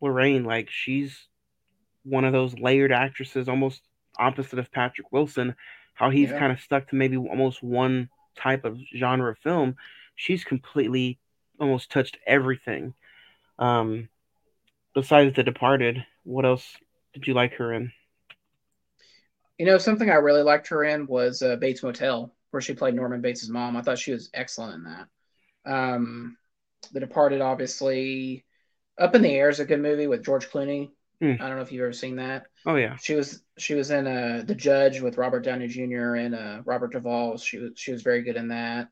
[0.00, 1.26] Lorraine, like she's
[2.04, 3.82] one of those layered actresses, almost
[4.18, 5.54] opposite of Patrick Wilson.
[5.94, 6.38] How he's Yeah.
[6.38, 9.76] kind of stuck to maybe almost one type of genre of film.
[10.16, 11.18] She's completely
[11.60, 12.94] almost touched everything.
[13.60, 14.08] Um,
[14.94, 16.66] besides The Departed, what else
[17.14, 17.92] did you like her in?
[19.58, 22.94] You know, something I really liked her in was uh, Bates Motel, where she played
[22.94, 23.76] Norman Bates' mom.
[23.76, 25.08] I thought she was excellent in that.
[25.70, 26.38] Um,
[26.92, 28.44] the Departed, obviously,
[28.98, 30.90] Up in the Air is a good movie with George Clooney.
[31.20, 31.34] Hmm.
[31.38, 32.46] I don't know if you've ever seen that.
[32.64, 36.14] Oh yeah, She was she was in uh, The Judge with Robert Downey Jr.
[36.14, 37.36] and uh, Robert Duvall.
[37.36, 38.88] She was she was very good in that.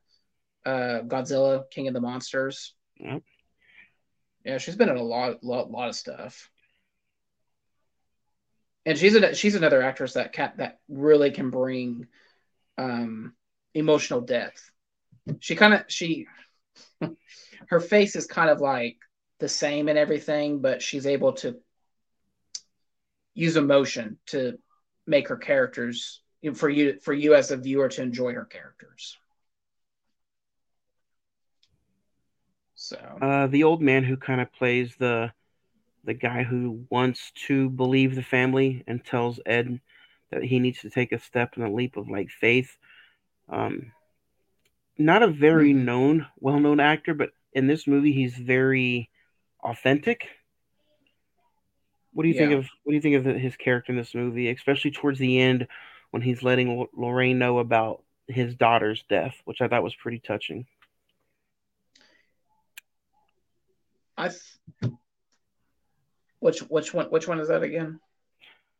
[0.67, 2.75] Uh, Godzilla, King of the Monsters.
[3.01, 3.23] Yep.
[4.49, 6.49] Yeah, she's been in a lot lot lot of stuff.
[8.87, 12.07] And she's a, she's another actress that can that really can bring
[12.79, 13.35] um,
[13.75, 14.71] emotional depth.
[15.41, 16.29] She kind of she
[17.69, 18.97] her face is kind of like
[19.39, 21.59] the same and everything, but she's able to
[23.35, 24.59] use emotion to
[25.07, 26.23] make her characters
[26.55, 29.19] for you for you as a viewer to enjoy her characters.
[32.89, 35.33] So uh, the old man who kind of plays the
[36.05, 39.81] the guy who wants to believe the family and tells Ed
[40.31, 42.79] that he needs to take a step and a leap of like faith.
[43.49, 43.93] Um,
[44.99, 45.85] not a very Mhm.
[45.85, 49.11] known, well known actor, but in this movie he's very
[49.63, 50.29] authentic.
[52.13, 54.49] What do you think of what do you think of his character in this movie,
[54.51, 55.69] especially towards the end
[56.11, 60.19] when he's letting L- Lorraine know about his daughter's death, which I thought was pretty
[60.19, 60.67] touching.
[64.19, 64.93] I th-
[66.41, 68.01] which which one which one is that again?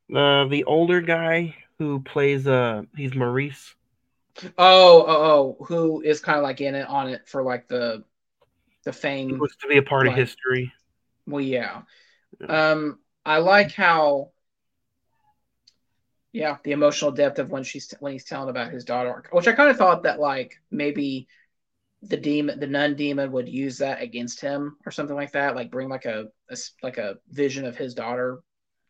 [0.09, 3.75] The the older guy who plays uh he's Maurice.
[4.57, 8.05] Oh, oh, oh, who is kind of like in it on it for like the
[8.85, 9.39] the He fame.
[9.39, 10.73] was to be a part of history.
[11.27, 11.83] Well, yeah.
[12.49, 14.31] Um, I like how,
[16.33, 19.53] yeah, the emotional depth of when she's when he's telling about his daughter, which I
[19.53, 21.27] kind of thought that like maybe
[22.03, 25.71] the demon, the nun demon, would use that against him or something like that, like
[25.71, 28.41] bring like a, a like a vision of his daughter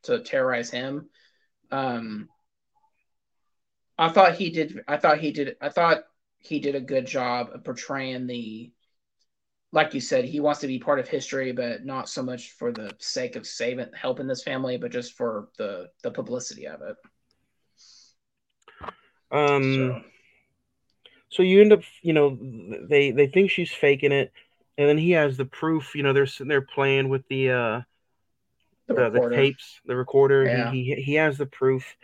[0.02, 1.08] to terrorize him.
[1.70, 2.28] Um,
[3.96, 4.80] I thought he did.
[4.86, 5.56] I thought he did.
[5.60, 6.04] I thought
[6.38, 8.72] he did a good job of portraying the
[9.70, 12.72] like you said, he wants to be part of history, but not so much for
[12.72, 16.96] the sake of saving helping this family, but just for the the publicity of it.
[19.30, 20.02] Um so.
[21.30, 22.38] So you end up, you know,
[22.88, 24.32] they they think she's faking it,
[24.76, 25.94] and then he has the proof.
[25.94, 27.80] You know, they're sitting there playing with the uh
[28.86, 30.46] the, the, the tapes, the recorder.
[30.46, 30.70] Yeah.
[30.70, 31.96] He, he he has the proof.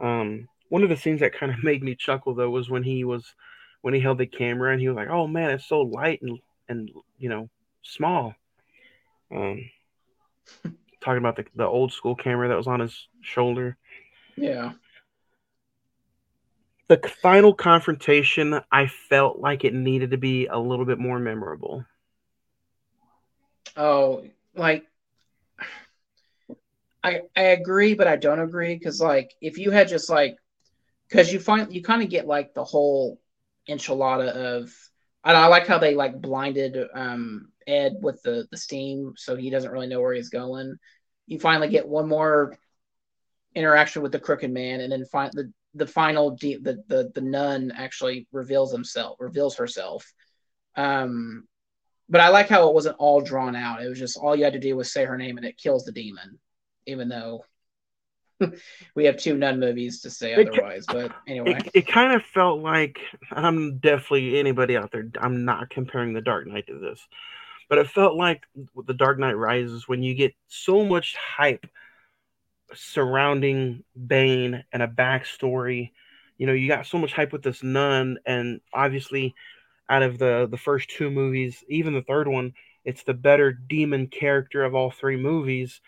[0.00, 3.04] Um, one of the scenes that kind of made me chuckle though was when he
[3.04, 3.34] was
[3.82, 6.38] when he held the camera and he was like, "Oh man, it's so light and
[6.68, 7.48] and you know
[7.82, 8.34] small.
[9.30, 9.70] Um,
[11.00, 13.76] talking about the the old school camera that was on his shoulder.
[14.36, 14.72] Yeah.
[17.02, 21.84] The final confrontation, I felt like it needed to be a little bit more memorable.
[23.76, 24.24] Oh,
[24.54, 24.84] like
[27.02, 30.36] I I agree, but I don't agree because like if you had just like
[31.08, 33.20] because you find you kind of get like the whole
[33.68, 34.72] enchilada of
[35.24, 39.50] and I like how they like blinded um, Ed with the the steam, so he
[39.50, 40.76] doesn't really know where he's going.
[41.26, 42.56] You finally get one more
[43.52, 47.20] interaction with the crooked man, and then find the the final de- the, the the
[47.20, 50.12] nun actually reveals himself, reveals herself.
[50.76, 51.46] Um,
[52.08, 53.82] but I like how it wasn't all drawn out.
[53.82, 55.84] It was just all you had to do was say her name, and it kills
[55.84, 56.38] the demon,
[56.86, 57.44] even though
[58.94, 60.84] we have two nun movies to say it, otherwise.
[60.86, 62.98] But anyway, it, it, kind of felt like
[63.30, 65.08] I'm definitely anybody out there.
[65.20, 67.00] I'm not comparing the Dark Knight to this,
[67.68, 68.42] but it felt like
[68.86, 71.66] the Dark Knight Rises when you get so much hype
[72.76, 75.90] surrounding Bane and a backstory.
[76.38, 79.34] You know, you got so much hype with this nun, and obviously,
[79.88, 82.54] out of the the first two movies, even the third one,
[82.84, 85.80] it's the better demon character of all three movies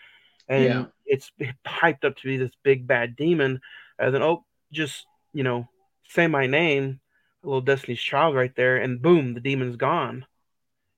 [0.47, 0.85] and yeah.
[1.05, 1.31] it's
[1.65, 3.61] hyped up to be this big bad demon,
[3.99, 5.67] and then oh, just you know,
[6.09, 6.99] say my name,
[7.43, 10.25] a little Destiny's Child right there, and boom, the demon's gone.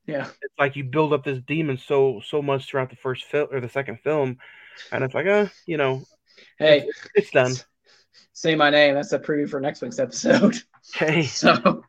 [0.06, 3.48] Yeah, it's like you build up this demon so so much throughout the first film
[3.52, 4.38] or the second film,
[4.92, 6.04] and it's like, uh, you know,
[6.58, 7.54] hey, it's, done.
[8.34, 8.96] Say my name.
[8.96, 10.58] That's a preview for next week's episode.
[10.94, 11.84] Hey, so,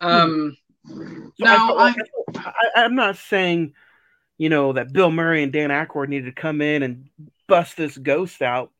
[0.00, 1.94] um, so now I, I,
[2.36, 3.74] I, I'm not saying
[4.38, 7.10] you know, that Bill Murray and Dan Aykroyd needed to come in and
[7.48, 8.70] bust this ghost out.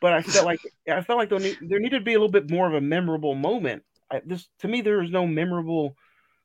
[0.00, 0.60] But I felt like
[0.92, 2.80] I felt like there, need, there needed to be a little bit more of a
[2.80, 3.84] memorable moment.
[4.10, 5.96] I, this to me, there was no memorable,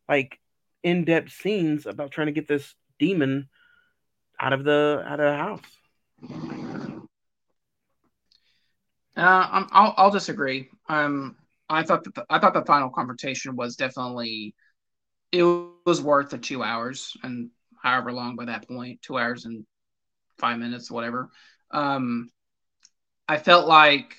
[0.08, 0.40] like
[0.84, 3.50] in-depth scenes about trying to get this demon
[4.40, 5.62] out of the out of the house.
[9.18, 10.70] Uh, I'll I'll disagree.
[10.88, 11.36] Um,
[11.70, 14.56] I thought that the, I thought the final confrontation was definitely
[15.32, 15.44] it
[15.86, 17.50] was worth the two hours, and
[17.82, 19.66] however long by that point, two hours and
[20.38, 21.30] five minutes, whatever.
[21.72, 22.30] Um,
[23.28, 24.16] I felt like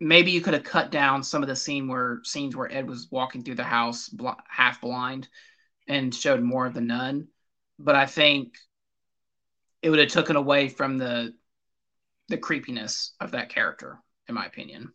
[0.00, 3.08] maybe you could have cut down some of the scene where scenes where Ed was
[3.10, 5.28] walking through the house bl- half blind
[5.86, 7.28] and showed more of the nun.
[7.78, 8.54] But I think
[9.82, 11.34] it would have taken away from the
[12.28, 14.92] the creepiness of that character, in my opinion.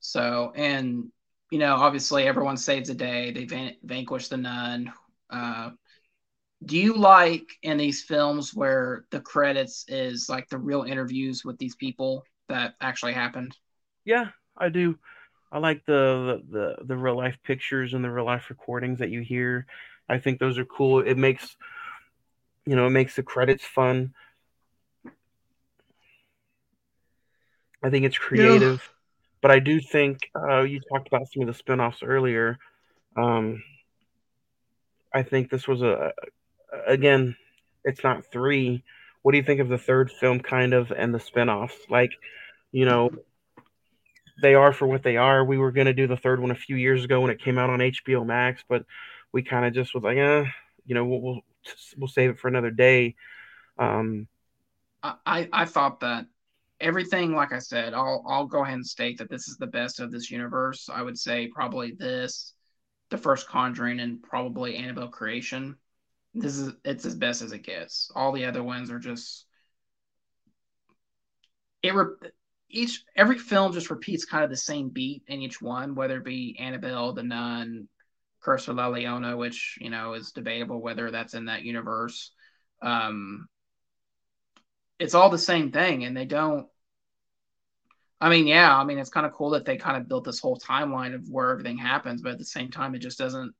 [0.00, 1.10] So, and
[1.50, 3.32] you know, obviously everyone saves a day.
[3.32, 4.92] They van- vanquish the nun.
[5.30, 5.70] Uh,
[6.64, 11.58] do you like in these films where the credits is like the real interviews with
[11.58, 13.56] these people that actually happened?
[14.04, 14.98] Yeah, I do.
[15.52, 19.20] I like the the the real life pictures and the real life recordings that you
[19.20, 19.66] hear.
[20.08, 21.00] I think those are cool.
[21.00, 21.56] It makes
[22.66, 24.14] you know, it makes the credits fun.
[27.82, 28.80] I think it's creative.
[28.82, 28.90] Yeah.
[29.42, 32.58] But I do think uh, you talked about some of the spinoffs earlier.
[33.14, 33.62] Um,
[35.12, 36.12] I think this was a
[36.86, 37.36] again,
[37.84, 38.82] it's not three.
[39.22, 41.88] What do you think of the third film, kind of, and the spinoffs?
[41.88, 42.12] Like,
[42.72, 43.10] you know,
[44.42, 45.44] they are for what they are.
[45.44, 47.58] We were going to do the third one a few years ago when it came
[47.58, 48.84] out on HBO Max, but
[49.32, 50.44] we kind of just was like, eh,
[50.86, 51.40] you know, we'll, we'll
[51.96, 53.16] we'll save it for another day.
[53.78, 54.28] Um,
[55.02, 56.26] I I thought that
[56.80, 60.00] everything, like I said, I'll I'll go ahead and state that this is the best
[60.00, 60.88] of this universe.
[60.92, 62.54] I would say probably this,
[63.10, 65.76] the first Conjuring, and probably Annabelle Creation.
[66.34, 68.10] This is it's as best as it gets.
[68.14, 69.46] All the other ones are just
[71.82, 72.32] it.
[72.70, 76.24] Each every film just repeats kind of the same beat in each one, whether it
[76.24, 77.88] be Annabelle, The Nun,
[78.44, 82.32] Curse of La Llorona, which you know is debatable whether that's in that universe.
[82.82, 83.48] Um,
[84.98, 86.66] it's all the same thing, and they don't.
[88.20, 90.40] I mean, yeah, I mean, it's kind of cool that they kind of built this
[90.40, 93.54] whole timeline of where everything happens, but at the same time, it just doesn't.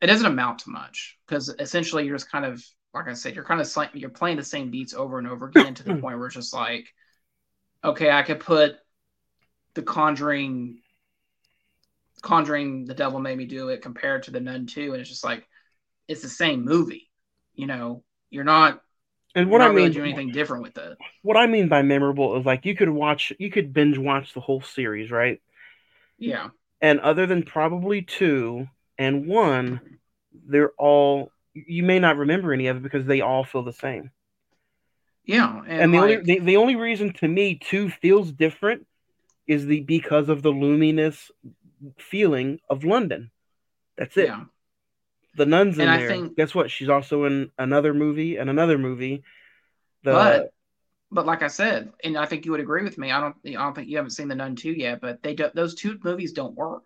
[0.00, 3.44] It doesn't amount to much because essentially you're just kind of, like I said, you're
[3.44, 6.26] kind of you're playing the same beats over and over again to the point where
[6.26, 6.86] it's just like,
[7.82, 8.76] okay, I could put
[9.74, 10.80] the Conjuring,
[12.26, 15.24] Conjuring, the Devil Made Me Do It compared to the Nun Two, and it's just
[15.24, 15.46] like,
[16.08, 17.10] it's the same movie.
[17.54, 18.80] You know, you're not
[19.34, 20.98] And what I not really mean, doing anything different with it.
[21.22, 24.40] what I mean by memorable is like you could watch, you could binge watch the
[24.40, 25.40] whole series, right?
[26.18, 26.48] Yeah,
[26.80, 28.68] And other than probably two
[28.98, 29.98] and one,
[30.32, 34.10] they're all you may not remember any of it because they all feel the same.
[35.24, 38.86] yeah, and, And, the like, only the, the only reason to me two feels different
[39.46, 41.30] is the because of the loominess
[41.98, 43.30] feeling of London.
[43.96, 44.26] That's it.
[44.26, 44.44] yeah,
[45.36, 46.08] The nun's in And there.
[46.08, 46.70] think- Guess what?
[46.70, 49.22] She's also in another movie and another movie.
[50.02, 50.50] The but
[51.10, 53.10] but like I said, and I think you would agree with me.
[53.12, 55.50] I don't I don't think you haven't seen the Nun two yet, but they do,
[55.54, 56.84] those two movies don't work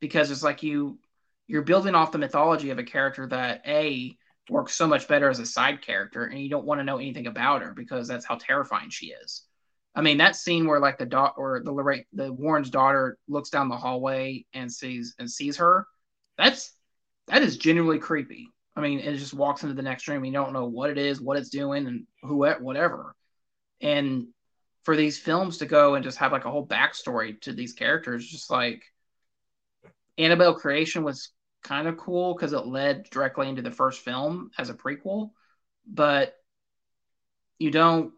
[0.00, 0.98] because it's like you
[1.46, 4.16] you're building off the mythology of a character that a
[4.50, 7.26] works so much better as a side character, and you don't want to know anything
[7.26, 9.42] about her because that's how terrifying she is.
[9.98, 13.50] I mean, that scene where like the dot or the Lorraine, the Warren's daughter looks
[13.50, 15.88] down the hallway and sees and sees her.
[16.36, 16.72] That's
[17.26, 18.46] that is genuinely creepy.
[18.76, 20.24] I mean, it just walks into the next room.
[20.24, 23.16] You don't know what it is, what it's doing, and who, whatever.
[23.80, 24.28] And
[24.84, 28.24] for these films to go and just have like a whole backstory to these characters,
[28.24, 28.84] just like
[30.16, 31.32] Annabelle Creation was
[31.64, 35.30] kind of cool because it led directly into the first film as a prequel,
[35.88, 36.36] but
[37.58, 38.12] you don't.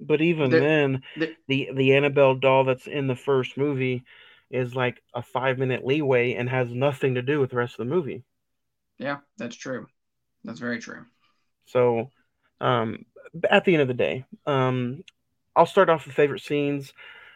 [0.00, 4.04] But even the- then, the- the the Annabelle doll that's in the first movie
[4.50, 7.78] is like a five minute leeway and has nothing to do with the rest of
[7.78, 8.22] the movie.
[8.98, 9.86] Yeah, that's true.
[10.44, 11.04] That's very true.
[11.66, 12.10] So,
[12.60, 13.04] um,
[13.50, 15.02] at the end of the day, um,
[15.54, 16.92] I'll start off with favorite scenes.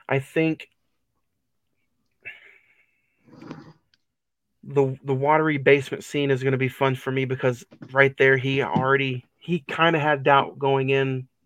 [0.08, 0.68] I think
[4.62, 8.36] the the watery basement scene is going to be fun for me because right there
[8.36, 10.90] he already he kind of had doubt going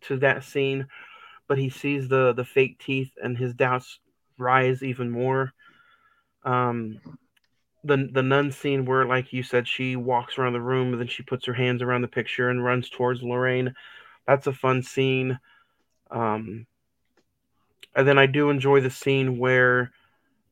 [0.05, 0.87] into that scene,
[1.49, 3.99] but he sees the the fake teeth and his doubts
[4.39, 5.53] rise even more.
[6.45, 7.01] Um,
[7.83, 11.09] the the nun scene where, like you said, she walks around the room and then
[11.09, 13.75] she puts her hands around the picture and runs towards Lorraine.
[14.27, 15.39] That's a fun scene.
[16.11, 16.67] Um,
[17.95, 19.93] and then I do enjoy the scene where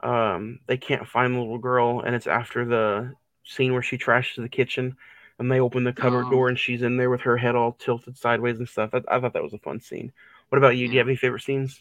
[0.00, 4.36] um, they can't find the little girl, and it's after the scene where she trashes
[4.42, 4.96] the kitchen,
[5.42, 6.30] and they open the cupboard Oh.
[6.30, 8.90] door, and she's in there with her head all tilted sideways and stuff.
[8.94, 10.12] I, I thought that was a fun scene.
[10.50, 10.88] What about you?
[10.88, 11.80] Do you have any favorite scenes?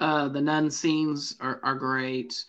[0.00, 2.44] Uh, the nun scenes are, are great.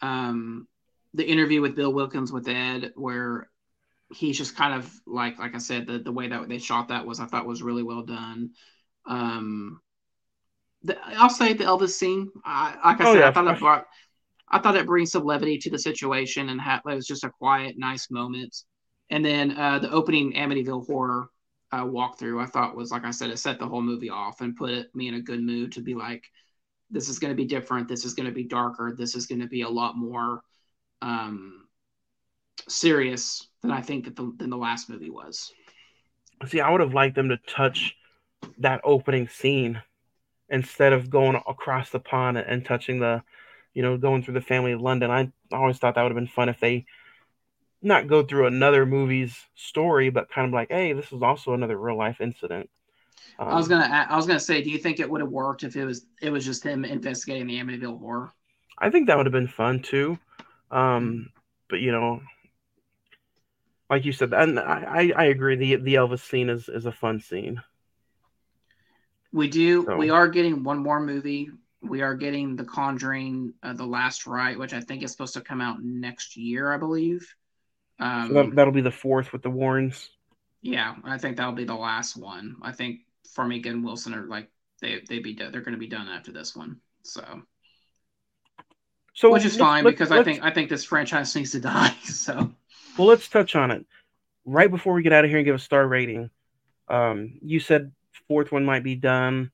[0.00, 0.66] Um,
[1.12, 3.48] the interview with Bill Wilkins with Ed, where
[4.14, 7.06] he's just kind of like, like I said, the, the way that they shot that
[7.06, 8.50] was, I thought was really well done.
[9.06, 9.80] Um,
[10.82, 12.30] the, I'll say the Elvis scene.
[12.44, 13.86] I, like I Oh, said, yeah, I thought it brought,
[14.50, 17.30] I thought it brings some levity to the situation, and ha- it was just a
[17.30, 18.56] quiet, nice moment.
[19.10, 21.28] And then uh, the opening Amityville horror
[21.72, 24.56] uh, walkthrough, I thought was, like I said, it set the whole movie off and
[24.56, 26.24] put me in a good mood to be like,
[26.90, 27.88] this is going to be different.
[27.88, 28.94] This is going to be darker.
[28.96, 30.42] This is going to be a lot more
[31.02, 31.66] um,
[32.68, 35.52] serious than I think that the, than the last movie was.
[36.46, 37.96] See, I would have liked them to touch
[38.58, 39.82] that opening scene
[40.48, 43.22] instead of going across the pond and touching the,
[43.72, 45.10] you know, going through the family of London.
[45.10, 46.86] I always thought that would have been fun if they
[47.84, 51.76] not go through another movie's story, but kind of like, hey, this is also another
[51.76, 52.68] real life incident.
[53.38, 55.30] Um, I was gonna a- I was gonna say, do you think it would have
[55.30, 58.32] worked if it was it was just him investigating the Amityville horror?
[58.78, 60.18] I think that would have been fun too.
[60.70, 61.30] Um,
[61.68, 62.22] but you know,
[63.90, 65.56] like you said, and I, I I agree.
[65.56, 67.62] The the Elvis scene is is a fun scene.
[69.32, 69.84] We do.
[69.84, 71.50] So- We are getting one more movie.
[71.82, 75.42] We are getting The Conjuring, uh, The Last Rite, which I think is supposed to
[75.42, 77.34] come out next year, I believe.
[77.98, 80.10] Um, So that, that'll be the fourth with the Warrens.
[80.62, 82.56] yeah, I think that'll be the last one.
[82.62, 83.00] I think
[83.36, 85.52] Farmiga and Wilson are like they they be done.
[85.52, 86.80] They're going to be done after this one.
[87.02, 87.22] So,
[89.14, 91.94] So which is fine because I think I think this franchise needs to die.
[92.04, 92.52] So,
[92.98, 93.86] Well, let's touch on it
[94.44, 96.30] right before we get out of here and give a star rating.
[96.88, 97.92] Um, you said
[98.28, 99.50] fourth one might be done.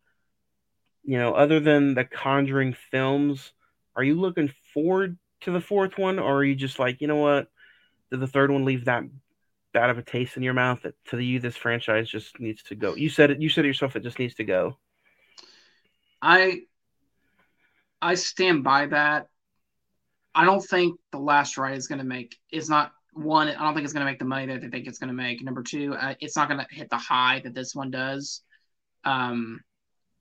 [1.05, 3.53] You know, other than the Conjuring films,
[3.97, 7.17] are you looking forward to the fourth one, or are you just like, you know
[7.17, 7.49] what,
[8.11, 9.05] did the third one leave that
[9.73, 12.75] bad of a taste in your mouth that to you this franchise just needs to
[12.75, 12.95] go?
[12.95, 13.41] You said it.
[13.41, 13.97] You said it yourself.
[13.97, 14.77] It just needs to go.
[16.21, 16.63] I
[18.03, 19.29] I stand by that.
[20.35, 23.49] I don't think the last rite is going to make is not one.
[23.49, 25.15] I don't think it's going to make the money that they think it's going to
[25.15, 25.43] make.
[25.43, 28.43] Number two, uh, it's not going to hit the high that this one does.
[29.05, 29.61] Um,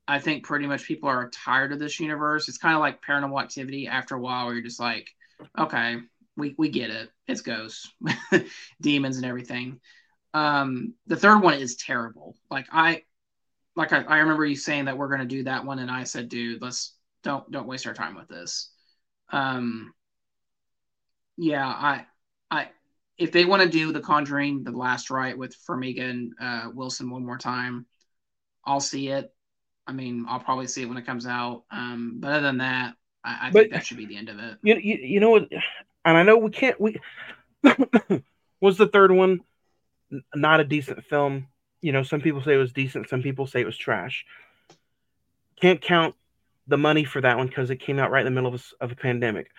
[0.08, 2.48] I think pretty much people are tired of this universe.
[2.48, 3.86] It's kind of like Paranormal Activity.
[3.86, 5.08] After a while, where you're just like,
[5.56, 5.98] okay,
[6.40, 7.10] we we get it.
[7.28, 7.92] It's ghosts,
[8.80, 9.80] demons, and everything.
[10.34, 12.36] Um, the third one is terrible.
[12.50, 13.02] Like I,
[13.76, 16.04] like I, I remember you saying that we're going to do that one, and I
[16.04, 18.70] said, dude, let's don't don't waste our time with this.
[19.32, 19.92] Um,
[21.36, 22.06] yeah, I,
[22.50, 22.68] I,
[23.16, 27.10] if they want to do The Conjuring, the last rite with Farmiga and uh, Wilson
[27.10, 27.86] one more time,
[28.64, 29.32] I'll see it.
[29.86, 31.64] I mean, I'll probably see it when it comes out.
[31.70, 34.38] Um, but other than that, I, I But- think that should be the end of
[34.38, 34.58] it.
[34.62, 35.48] You, you, you know what?
[36.04, 36.80] And I know we can't.
[36.80, 37.00] We
[38.60, 39.40] was the third one
[40.34, 41.46] not a decent film.
[41.80, 43.08] You know, some people say it was decent.
[43.08, 44.24] Some people say it was trash.
[45.60, 46.14] Can't count
[46.66, 48.84] the money for that one because it came out right in the middle of a,
[48.84, 49.50] of a pandemic.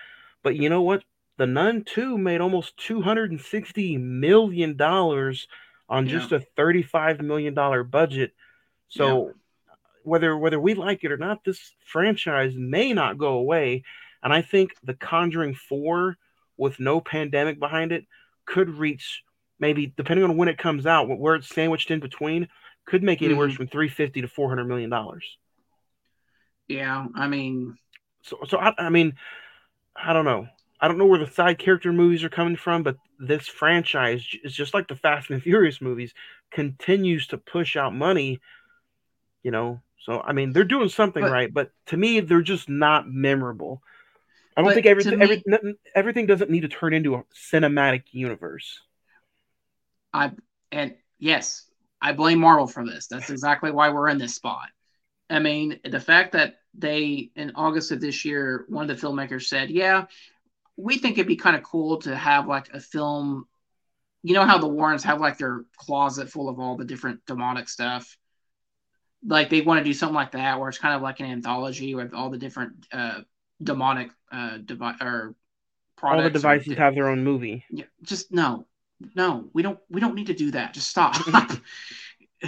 [0.44, 1.04] But you know what?
[1.38, 5.42] The Nun 2 made almost $260 million on
[5.90, 6.04] Yeah.
[6.06, 7.54] just a $35 million
[7.90, 8.34] budget.
[8.90, 9.34] So
[10.04, 13.84] whether whether we like it or not, this franchise may not go away.
[14.24, 16.18] And I think The Conjuring 4
[16.62, 18.06] with no pandemic behind it
[18.46, 19.24] could reach
[19.60, 22.48] maybe depending on when it comes out, where it's sandwiched in between,
[22.86, 23.56] could make anywhere Mhm.
[23.56, 25.38] from 350 to 400 million dollars.
[26.68, 27.78] Yeah, I mean,
[28.24, 29.14] So, so I, I mean,
[29.96, 30.48] I don't know.
[30.80, 34.56] I don't know where the side character movies are coming from, but this franchise is
[34.56, 36.14] just like the Fast and Furious movies,
[36.52, 38.40] continues to push out money.
[39.44, 42.70] You know, so I mean, they're doing something But- right, but to me, they're just
[42.70, 43.82] not memorable.
[44.56, 48.04] I don't But think everything, me- every, everything doesn't need to turn into a cinematic
[48.12, 48.80] universe.
[50.14, 50.32] I
[50.72, 51.70] and yes,
[52.02, 53.08] I blame Marvel for this.
[53.08, 54.68] That's exactly why we're in this spot.
[55.30, 59.44] I mean, the fact that they in August of this year, one of the filmmakers
[59.44, 60.06] said, "Yeah,
[60.76, 63.46] we think it'd be kind of cool to have like a film.
[64.24, 67.70] You know how the Warrens have like their closet full of all the different demonic
[67.70, 68.18] stuff.
[69.26, 71.96] Like they want to do something like that, where it's kind of like an anthology
[71.96, 73.22] with all the different uh,
[73.62, 75.36] demonic uh, devi- or
[75.96, 76.18] products.
[76.18, 77.66] All the devices di- have their own movie.
[77.70, 78.66] yeah, just no,
[79.16, 79.50] no.
[79.54, 79.80] We don't.
[79.90, 80.74] We don't need to do that.
[80.74, 81.16] Just stop.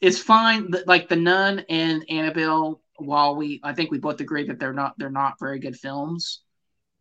[0.00, 0.72] it's fine.
[0.86, 2.80] Like the Nun and Annabelle.
[2.98, 4.94] While we, I think we both agree that they're not.
[4.98, 6.40] They're not very good films.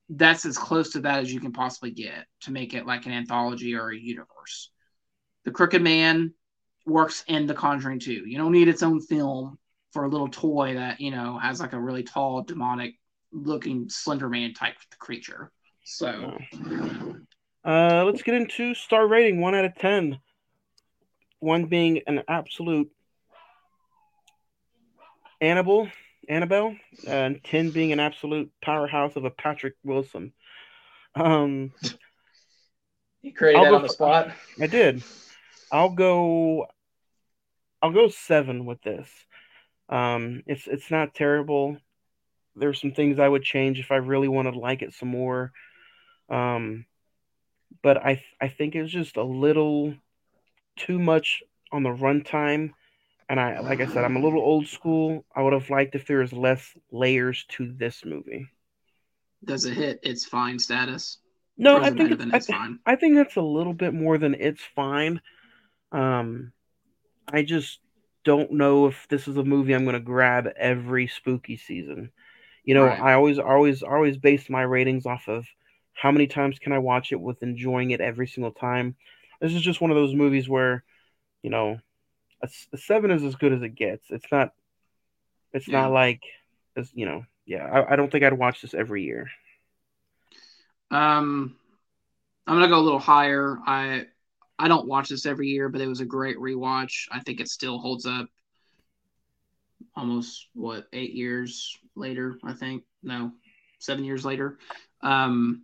[0.09, 3.11] That's as close to that as you can possibly get to make it like an
[3.11, 4.69] anthology or a universe.
[5.45, 6.33] The Crooked Man
[6.85, 8.23] works in The Conjuring too.
[8.27, 9.57] You don't need its own film
[9.93, 12.95] for a little toy that you know has like a really tall, demonic
[13.31, 15.51] looking Slender Man type creature.
[15.83, 16.37] So.
[17.63, 20.19] Uh, let's get into star rating one out of ten.
[21.39, 22.91] One being an absolute
[25.41, 25.89] Annabelle,
[26.29, 26.75] Annabelle,
[27.07, 30.33] and ten being an absolute powerhouse of a Patrick Wilson.
[31.15, 31.71] Um,
[33.21, 34.31] You created I'll that go on the for- spot.
[34.61, 35.03] I did.
[35.71, 36.67] I'll go.
[37.81, 39.09] I'll go seven with this.
[39.89, 41.77] Um, it's it's not terrible.
[42.55, 45.51] There's some things I would change if I really wanted to like it some more.
[46.29, 46.85] Um,
[47.83, 49.93] but I I think it was just a little
[50.77, 52.71] too much on the runtime.
[53.27, 55.25] And I like I said, I'm a little old school.
[55.35, 58.47] I would have liked if there was less layers to this movie.
[59.43, 61.19] Does it hit its fine status?
[61.57, 62.79] No, I think it's, I, fine.
[62.85, 65.21] I think that's a little bit more than it's fine.
[65.91, 66.51] Um,
[67.27, 67.79] I just
[68.23, 72.11] don't know if this is a movie I'm going to grab every spooky season.
[72.65, 72.99] You know, Right.
[72.99, 75.45] I always, always, always base my ratings off of
[75.93, 78.95] how many times can I watch it with enjoying it every single time.
[79.41, 80.83] This is just one of those movies where,
[81.43, 81.79] you know,
[82.43, 84.05] a seven is as good as it gets.
[84.11, 84.53] It's not,
[85.53, 85.71] it's Yeah.
[85.71, 86.21] not like,
[86.75, 87.65] as you know, yeah.
[87.65, 89.29] I, I don't think I'd watch this every year.
[90.91, 91.55] Um,
[92.47, 93.57] I'm gonna go a little higher.
[93.65, 94.05] I
[94.59, 97.07] I don't watch this every year, but it was a great rewatch.
[97.11, 98.27] I think it still holds up.
[99.95, 102.37] Almost what eight years later?
[102.43, 103.31] I think no,
[103.79, 104.57] seven years later.
[105.01, 105.63] Um,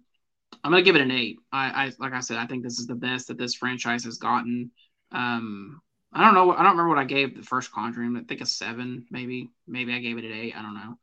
[0.63, 1.37] I'm gonna give it an eight.
[1.51, 4.17] I, I like I said, I think this is the best that this franchise has
[4.17, 4.71] gotten.
[5.11, 5.81] Um,
[6.13, 6.51] I don't know.
[6.51, 8.15] I don't remember what I gave the first Conjuring.
[8.17, 9.51] I think a seven, maybe.
[9.67, 10.55] Maybe I gave it an eight.
[10.55, 10.97] I don't know.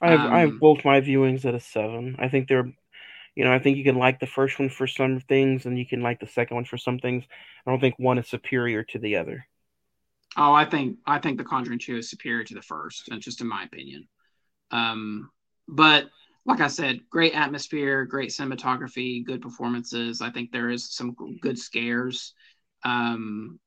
[0.00, 2.16] I have I have Um, both my viewings at a seven.
[2.18, 2.72] I think they're,
[3.36, 5.86] you know, I think you can like the first one for some things, and you
[5.86, 7.24] can like the second one for some things.
[7.66, 9.46] I don't think one is superior to the other.
[10.36, 13.40] Oh, I think I think The Conjuring Two is superior to the first, uh, just
[13.40, 14.08] in my opinion.
[14.70, 15.30] Um,
[15.68, 16.06] but
[16.46, 20.20] like I said, great atmosphere, great cinematography, good performances.
[20.20, 22.34] I think there is some good scares.
[22.84, 23.58] Um,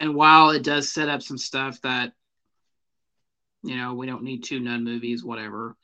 [0.00, 2.12] and while it does set up some stuff that,
[3.62, 5.76] you know, we don't need two nun movies, whatever.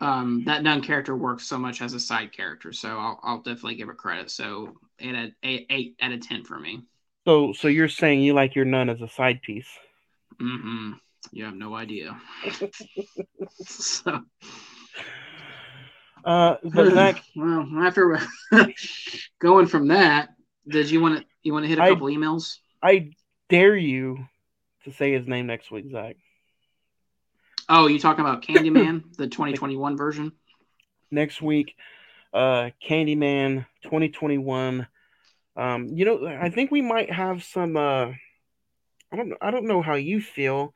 [0.00, 3.76] um, that nun character works so much as a side character, so I'll, I'll definitely
[3.76, 4.30] give it credit.
[4.30, 6.82] So eight eight, eight out of ten for me.
[7.24, 9.68] So, so you're saying you like your nun as a side piece?
[10.40, 10.92] Mm-hmm.
[11.30, 12.20] You have no idea.
[13.64, 14.20] so,
[16.24, 18.20] Uh, but Zach, well, after
[19.40, 20.28] going from that,
[20.68, 22.58] did you want to you want to hit a I- couple emails?
[22.80, 23.10] I
[23.48, 24.24] dare you
[24.84, 26.16] to say his name next week, Zach.
[27.68, 30.32] Oh, you talking about Candyman, the 2021 version?
[31.10, 31.74] Next week,
[32.32, 34.86] uh, Candyman 2021.
[35.56, 37.76] Um, you know, I think we might have some.
[37.76, 38.12] Uh,
[39.12, 39.34] I don't.
[39.40, 40.74] I don't know how you feel,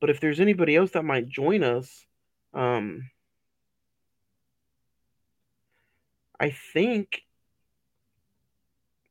[0.00, 2.04] but if there's anybody else that might join us,
[2.52, 3.10] um,
[6.38, 7.22] I think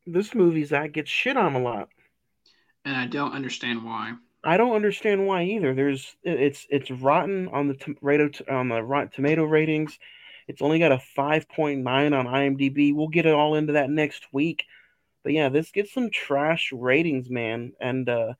[0.05, 1.89] this movie Zach gets shit on a lot.
[2.83, 4.13] And I don't understand why.
[4.43, 5.73] I don't understand why either.
[5.73, 9.99] There's it's it's rotten on the tomato on the Rotten Tomato ratings.
[10.47, 12.95] It's only got a 5.9 on IMDb.
[12.95, 14.63] We'll get it all into that next week.
[15.23, 18.33] But yeah, this gets some trash ratings, man, and uh,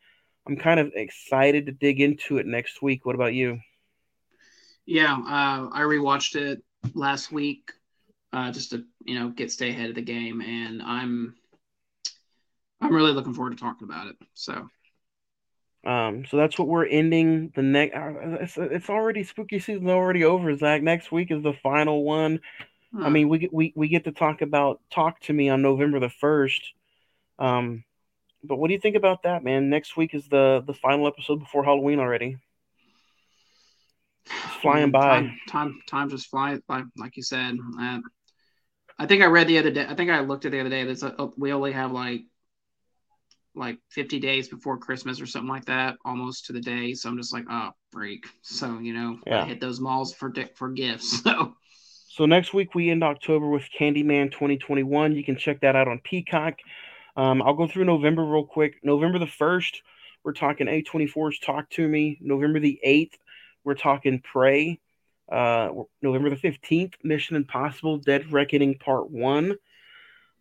[0.48, 3.06] I'm kind of excited to dig into it next week.
[3.06, 3.60] What about you?
[4.86, 6.64] Yeah, uh, I rewatched it
[6.96, 7.72] last week
[8.34, 11.36] uh, just to you know get stay ahead of the game, and I'm
[12.82, 14.16] I'm really looking forward to talking about it.
[14.34, 14.68] So
[15.86, 17.94] Um, so that's what we're ending the next.
[17.96, 20.82] It's, it's already spooky season already over, Zach.
[20.82, 22.42] Next week is the final one.
[22.98, 26.00] I mean, we get we, we get to talk about talk to me on November
[26.00, 26.74] the first.
[27.38, 27.84] Um,
[28.44, 29.70] but what do you think about that, man?
[29.70, 32.38] Next week is the the final episode before Halloween already.
[34.26, 35.22] It's flying by.
[35.22, 37.58] Time, time, time just flies by, like you said.
[37.80, 38.00] Uh,
[38.98, 39.86] I think I read the other day.
[39.88, 40.84] I think I looked at the other day.
[40.84, 41.04] That's
[41.38, 42.22] we only have like
[43.56, 46.94] like 50 days before Christmas or something like that, almost to the day.
[46.94, 48.26] So I'm just like, oh, freak.
[48.42, 51.22] So you know, I hit those malls for for gifts.
[51.30, 51.56] So
[52.20, 55.16] So next week we end October with Candyman 2021.
[55.16, 56.56] You can check that out on Peacock.
[57.16, 58.76] Um, I'll go through November real quick.
[58.84, 59.78] November the 1st,
[60.26, 62.18] we're talking A24's Talk to Me.
[62.20, 63.14] November the 8th,
[63.64, 64.82] we're talking Prey.
[65.32, 65.70] Uh,
[66.02, 69.56] November the 15th, Mission Impossible Dead Reckoning Part 1.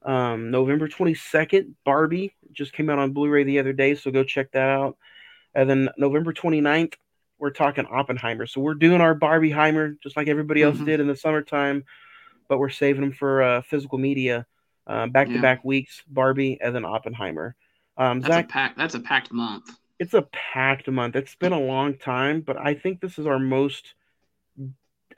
[0.02, 4.24] Um, November 22nd, Barbie just came out on Blu ray the other day, so go
[4.24, 4.96] check that out.
[5.54, 6.94] And then November 29th,
[7.38, 8.46] we're talking Oppenheimer.
[8.46, 10.86] So we're doing our Barbieheimer just like everybody else Mhm.
[10.86, 11.84] did in the summertime,
[12.48, 14.46] but we're saving them for uh, physical media,
[14.86, 16.02] back to back weeks.
[16.08, 17.54] Barbie and then Oppenheimer.
[17.96, 18.76] Um, that's Zach, a pack.
[18.76, 19.70] That's a packed month.
[19.98, 21.16] it's a packed month.
[21.16, 23.94] It's been a long time, but I think this is our most,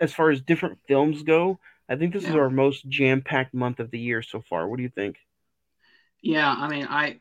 [0.00, 1.60] as far as different films go.
[1.88, 4.68] I think this is our most jam packed month of the year so far.
[4.68, 5.18] What do you think?
[6.22, 7.20] Yeah, I mean, I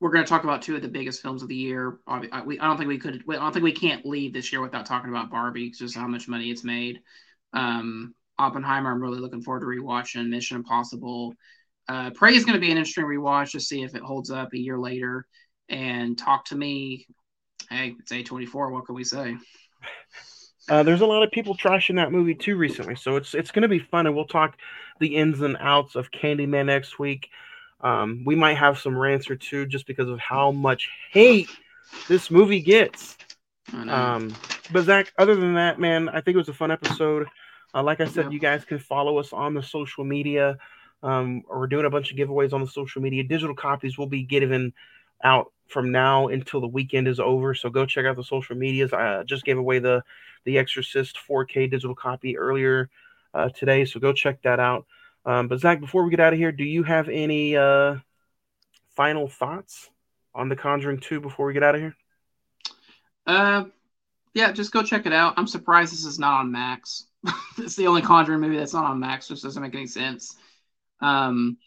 [0.00, 1.98] we're going to talk about two of the biggest films of the year.
[2.06, 3.22] I, we, I don't think we could.
[3.28, 6.28] I don't think we can't leave this year without talking about Barbie, just how much
[6.28, 7.00] money it's made.
[7.52, 10.28] Um, Oppenheimer, I'm really looking forward to rewatching.
[10.28, 11.34] Mission Impossible,
[11.88, 14.52] uh, Prey is going to be an interesting rewatch to see if it holds up
[14.52, 15.26] a year later.
[15.68, 17.06] And Talk to Me,
[17.68, 18.70] hey, it's A24.
[18.70, 19.36] What can we say?
[20.68, 23.62] Uh, there's a lot of people trashing that movie too recently, so it's it's going
[23.62, 24.58] to be fun, and we'll talk
[25.00, 27.30] the ins and outs of Candyman next week.
[27.80, 31.48] Um, we might have some rants or two just because of how much hate
[32.08, 33.16] this movie gets.
[33.72, 34.34] Um,
[34.72, 37.26] but Zach, other than that, man, I think it was a fun episode.
[37.74, 38.30] Uh, like I said, Yeah.
[38.30, 40.58] you guys can follow us on the social media.
[41.02, 43.22] Um, we're doing a bunch of giveaways on the social media.
[43.22, 44.72] Digital copies will be given
[45.22, 47.54] out from now until the weekend is over.
[47.54, 48.92] So go check out the social medias.
[48.92, 50.02] I just gave away the
[50.44, 52.88] the Exorcist 4K digital copy earlier
[53.34, 54.86] uh, today, so go check that out.
[55.28, 57.96] Um, but Zach, before we get out of here, do you have any uh,
[58.96, 59.90] final thoughts
[60.34, 61.94] on The Conjuring 2 before we get out of here?
[63.26, 63.64] Uh,
[64.32, 65.34] yeah, just go check it out.
[65.36, 67.08] I'm surprised this is not on Max.
[67.58, 70.34] it's the only Conjuring movie that's not on Max, which doesn't make any sense.
[71.02, 71.58] Um,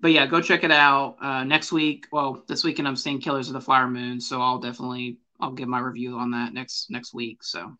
[0.00, 1.16] but yeah, go check it out.
[1.22, 4.58] Uh, next week, well, this weekend I'm seeing Killers of the Flower Moon, so I'll
[4.58, 7.44] definitely I'll give my review on that next next week.
[7.44, 7.72] So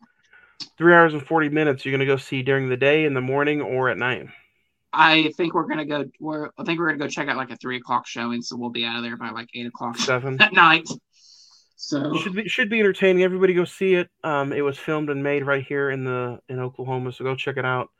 [0.78, 1.84] Three hours and 40 minutes.
[1.84, 4.28] You're going to go see during the day, in the morning, or at night?
[4.98, 6.04] I think we're gonna go.
[6.18, 8.70] We're I think we're gonna go check out like a three o'clock showing, so we'll
[8.70, 10.40] be out of there by like eight o'clock Seven.
[10.40, 10.88] at night.
[11.76, 13.22] So should be should be entertaining.
[13.22, 14.08] Everybody go see it.
[14.24, 17.58] Um, it was filmed and made right here in the in Oklahoma, so go check
[17.58, 17.90] it out.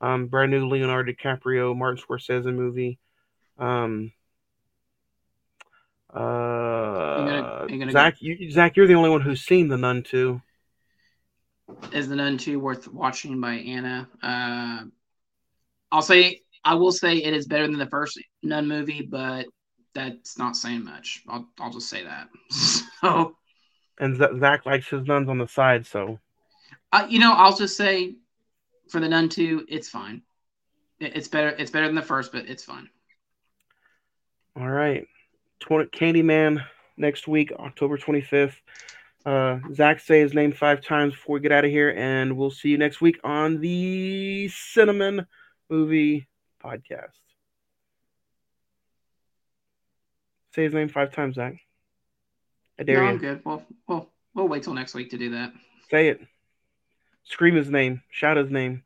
[0.00, 2.98] Um, brand new Leonardo DiCaprio, Martin Scorsese movie.
[3.58, 4.12] Um,
[6.14, 6.18] uh,
[7.26, 10.40] gonna- you gonna Zach, you, Zach, you're the only one who's seen the Nun too.
[11.92, 14.08] is the Nun two worth watching by Anna?
[14.22, 14.84] Uh,
[15.90, 19.46] I'll say I will say it is better than the first Nun movie, but
[19.94, 21.22] that's not saying much.
[21.28, 22.28] I'll I'll just say that.
[23.00, 23.36] So
[24.00, 26.18] And Zach likes his nuns on the side, so
[26.92, 28.16] uh, you know, I'll just say
[28.88, 30.22] for the Nun Two, it's fine.
[31.00, 31.50] It- It's better.
[31.50, 32.88] It's better than the first, but it's fine.
[34.56, 35.06] All right.
[35.60, 36.64] 20, Candyman
[36.96, 38.54] next week, October 25th.
[39.26, 42.50] Uh, Zach, say his name five times before we get out of here, and we'll
[42.50, 45.26] see you next week on the Cine-Men
[45.70, 46.28] Movie
[46.62, 47.18] Podcast.
[50.54, 51.60] Say his name five times, Zach.
[52.78, 53.08] I dare no, you.
[53.08, 53.42] I'm good.
[53.44, 55.52] Well, well, we'll wait till next week to do that.
[55.90, 56.20] Say it.
[57.24, 58.02] Scream his name.
[58.10, 58.82] Shout his name.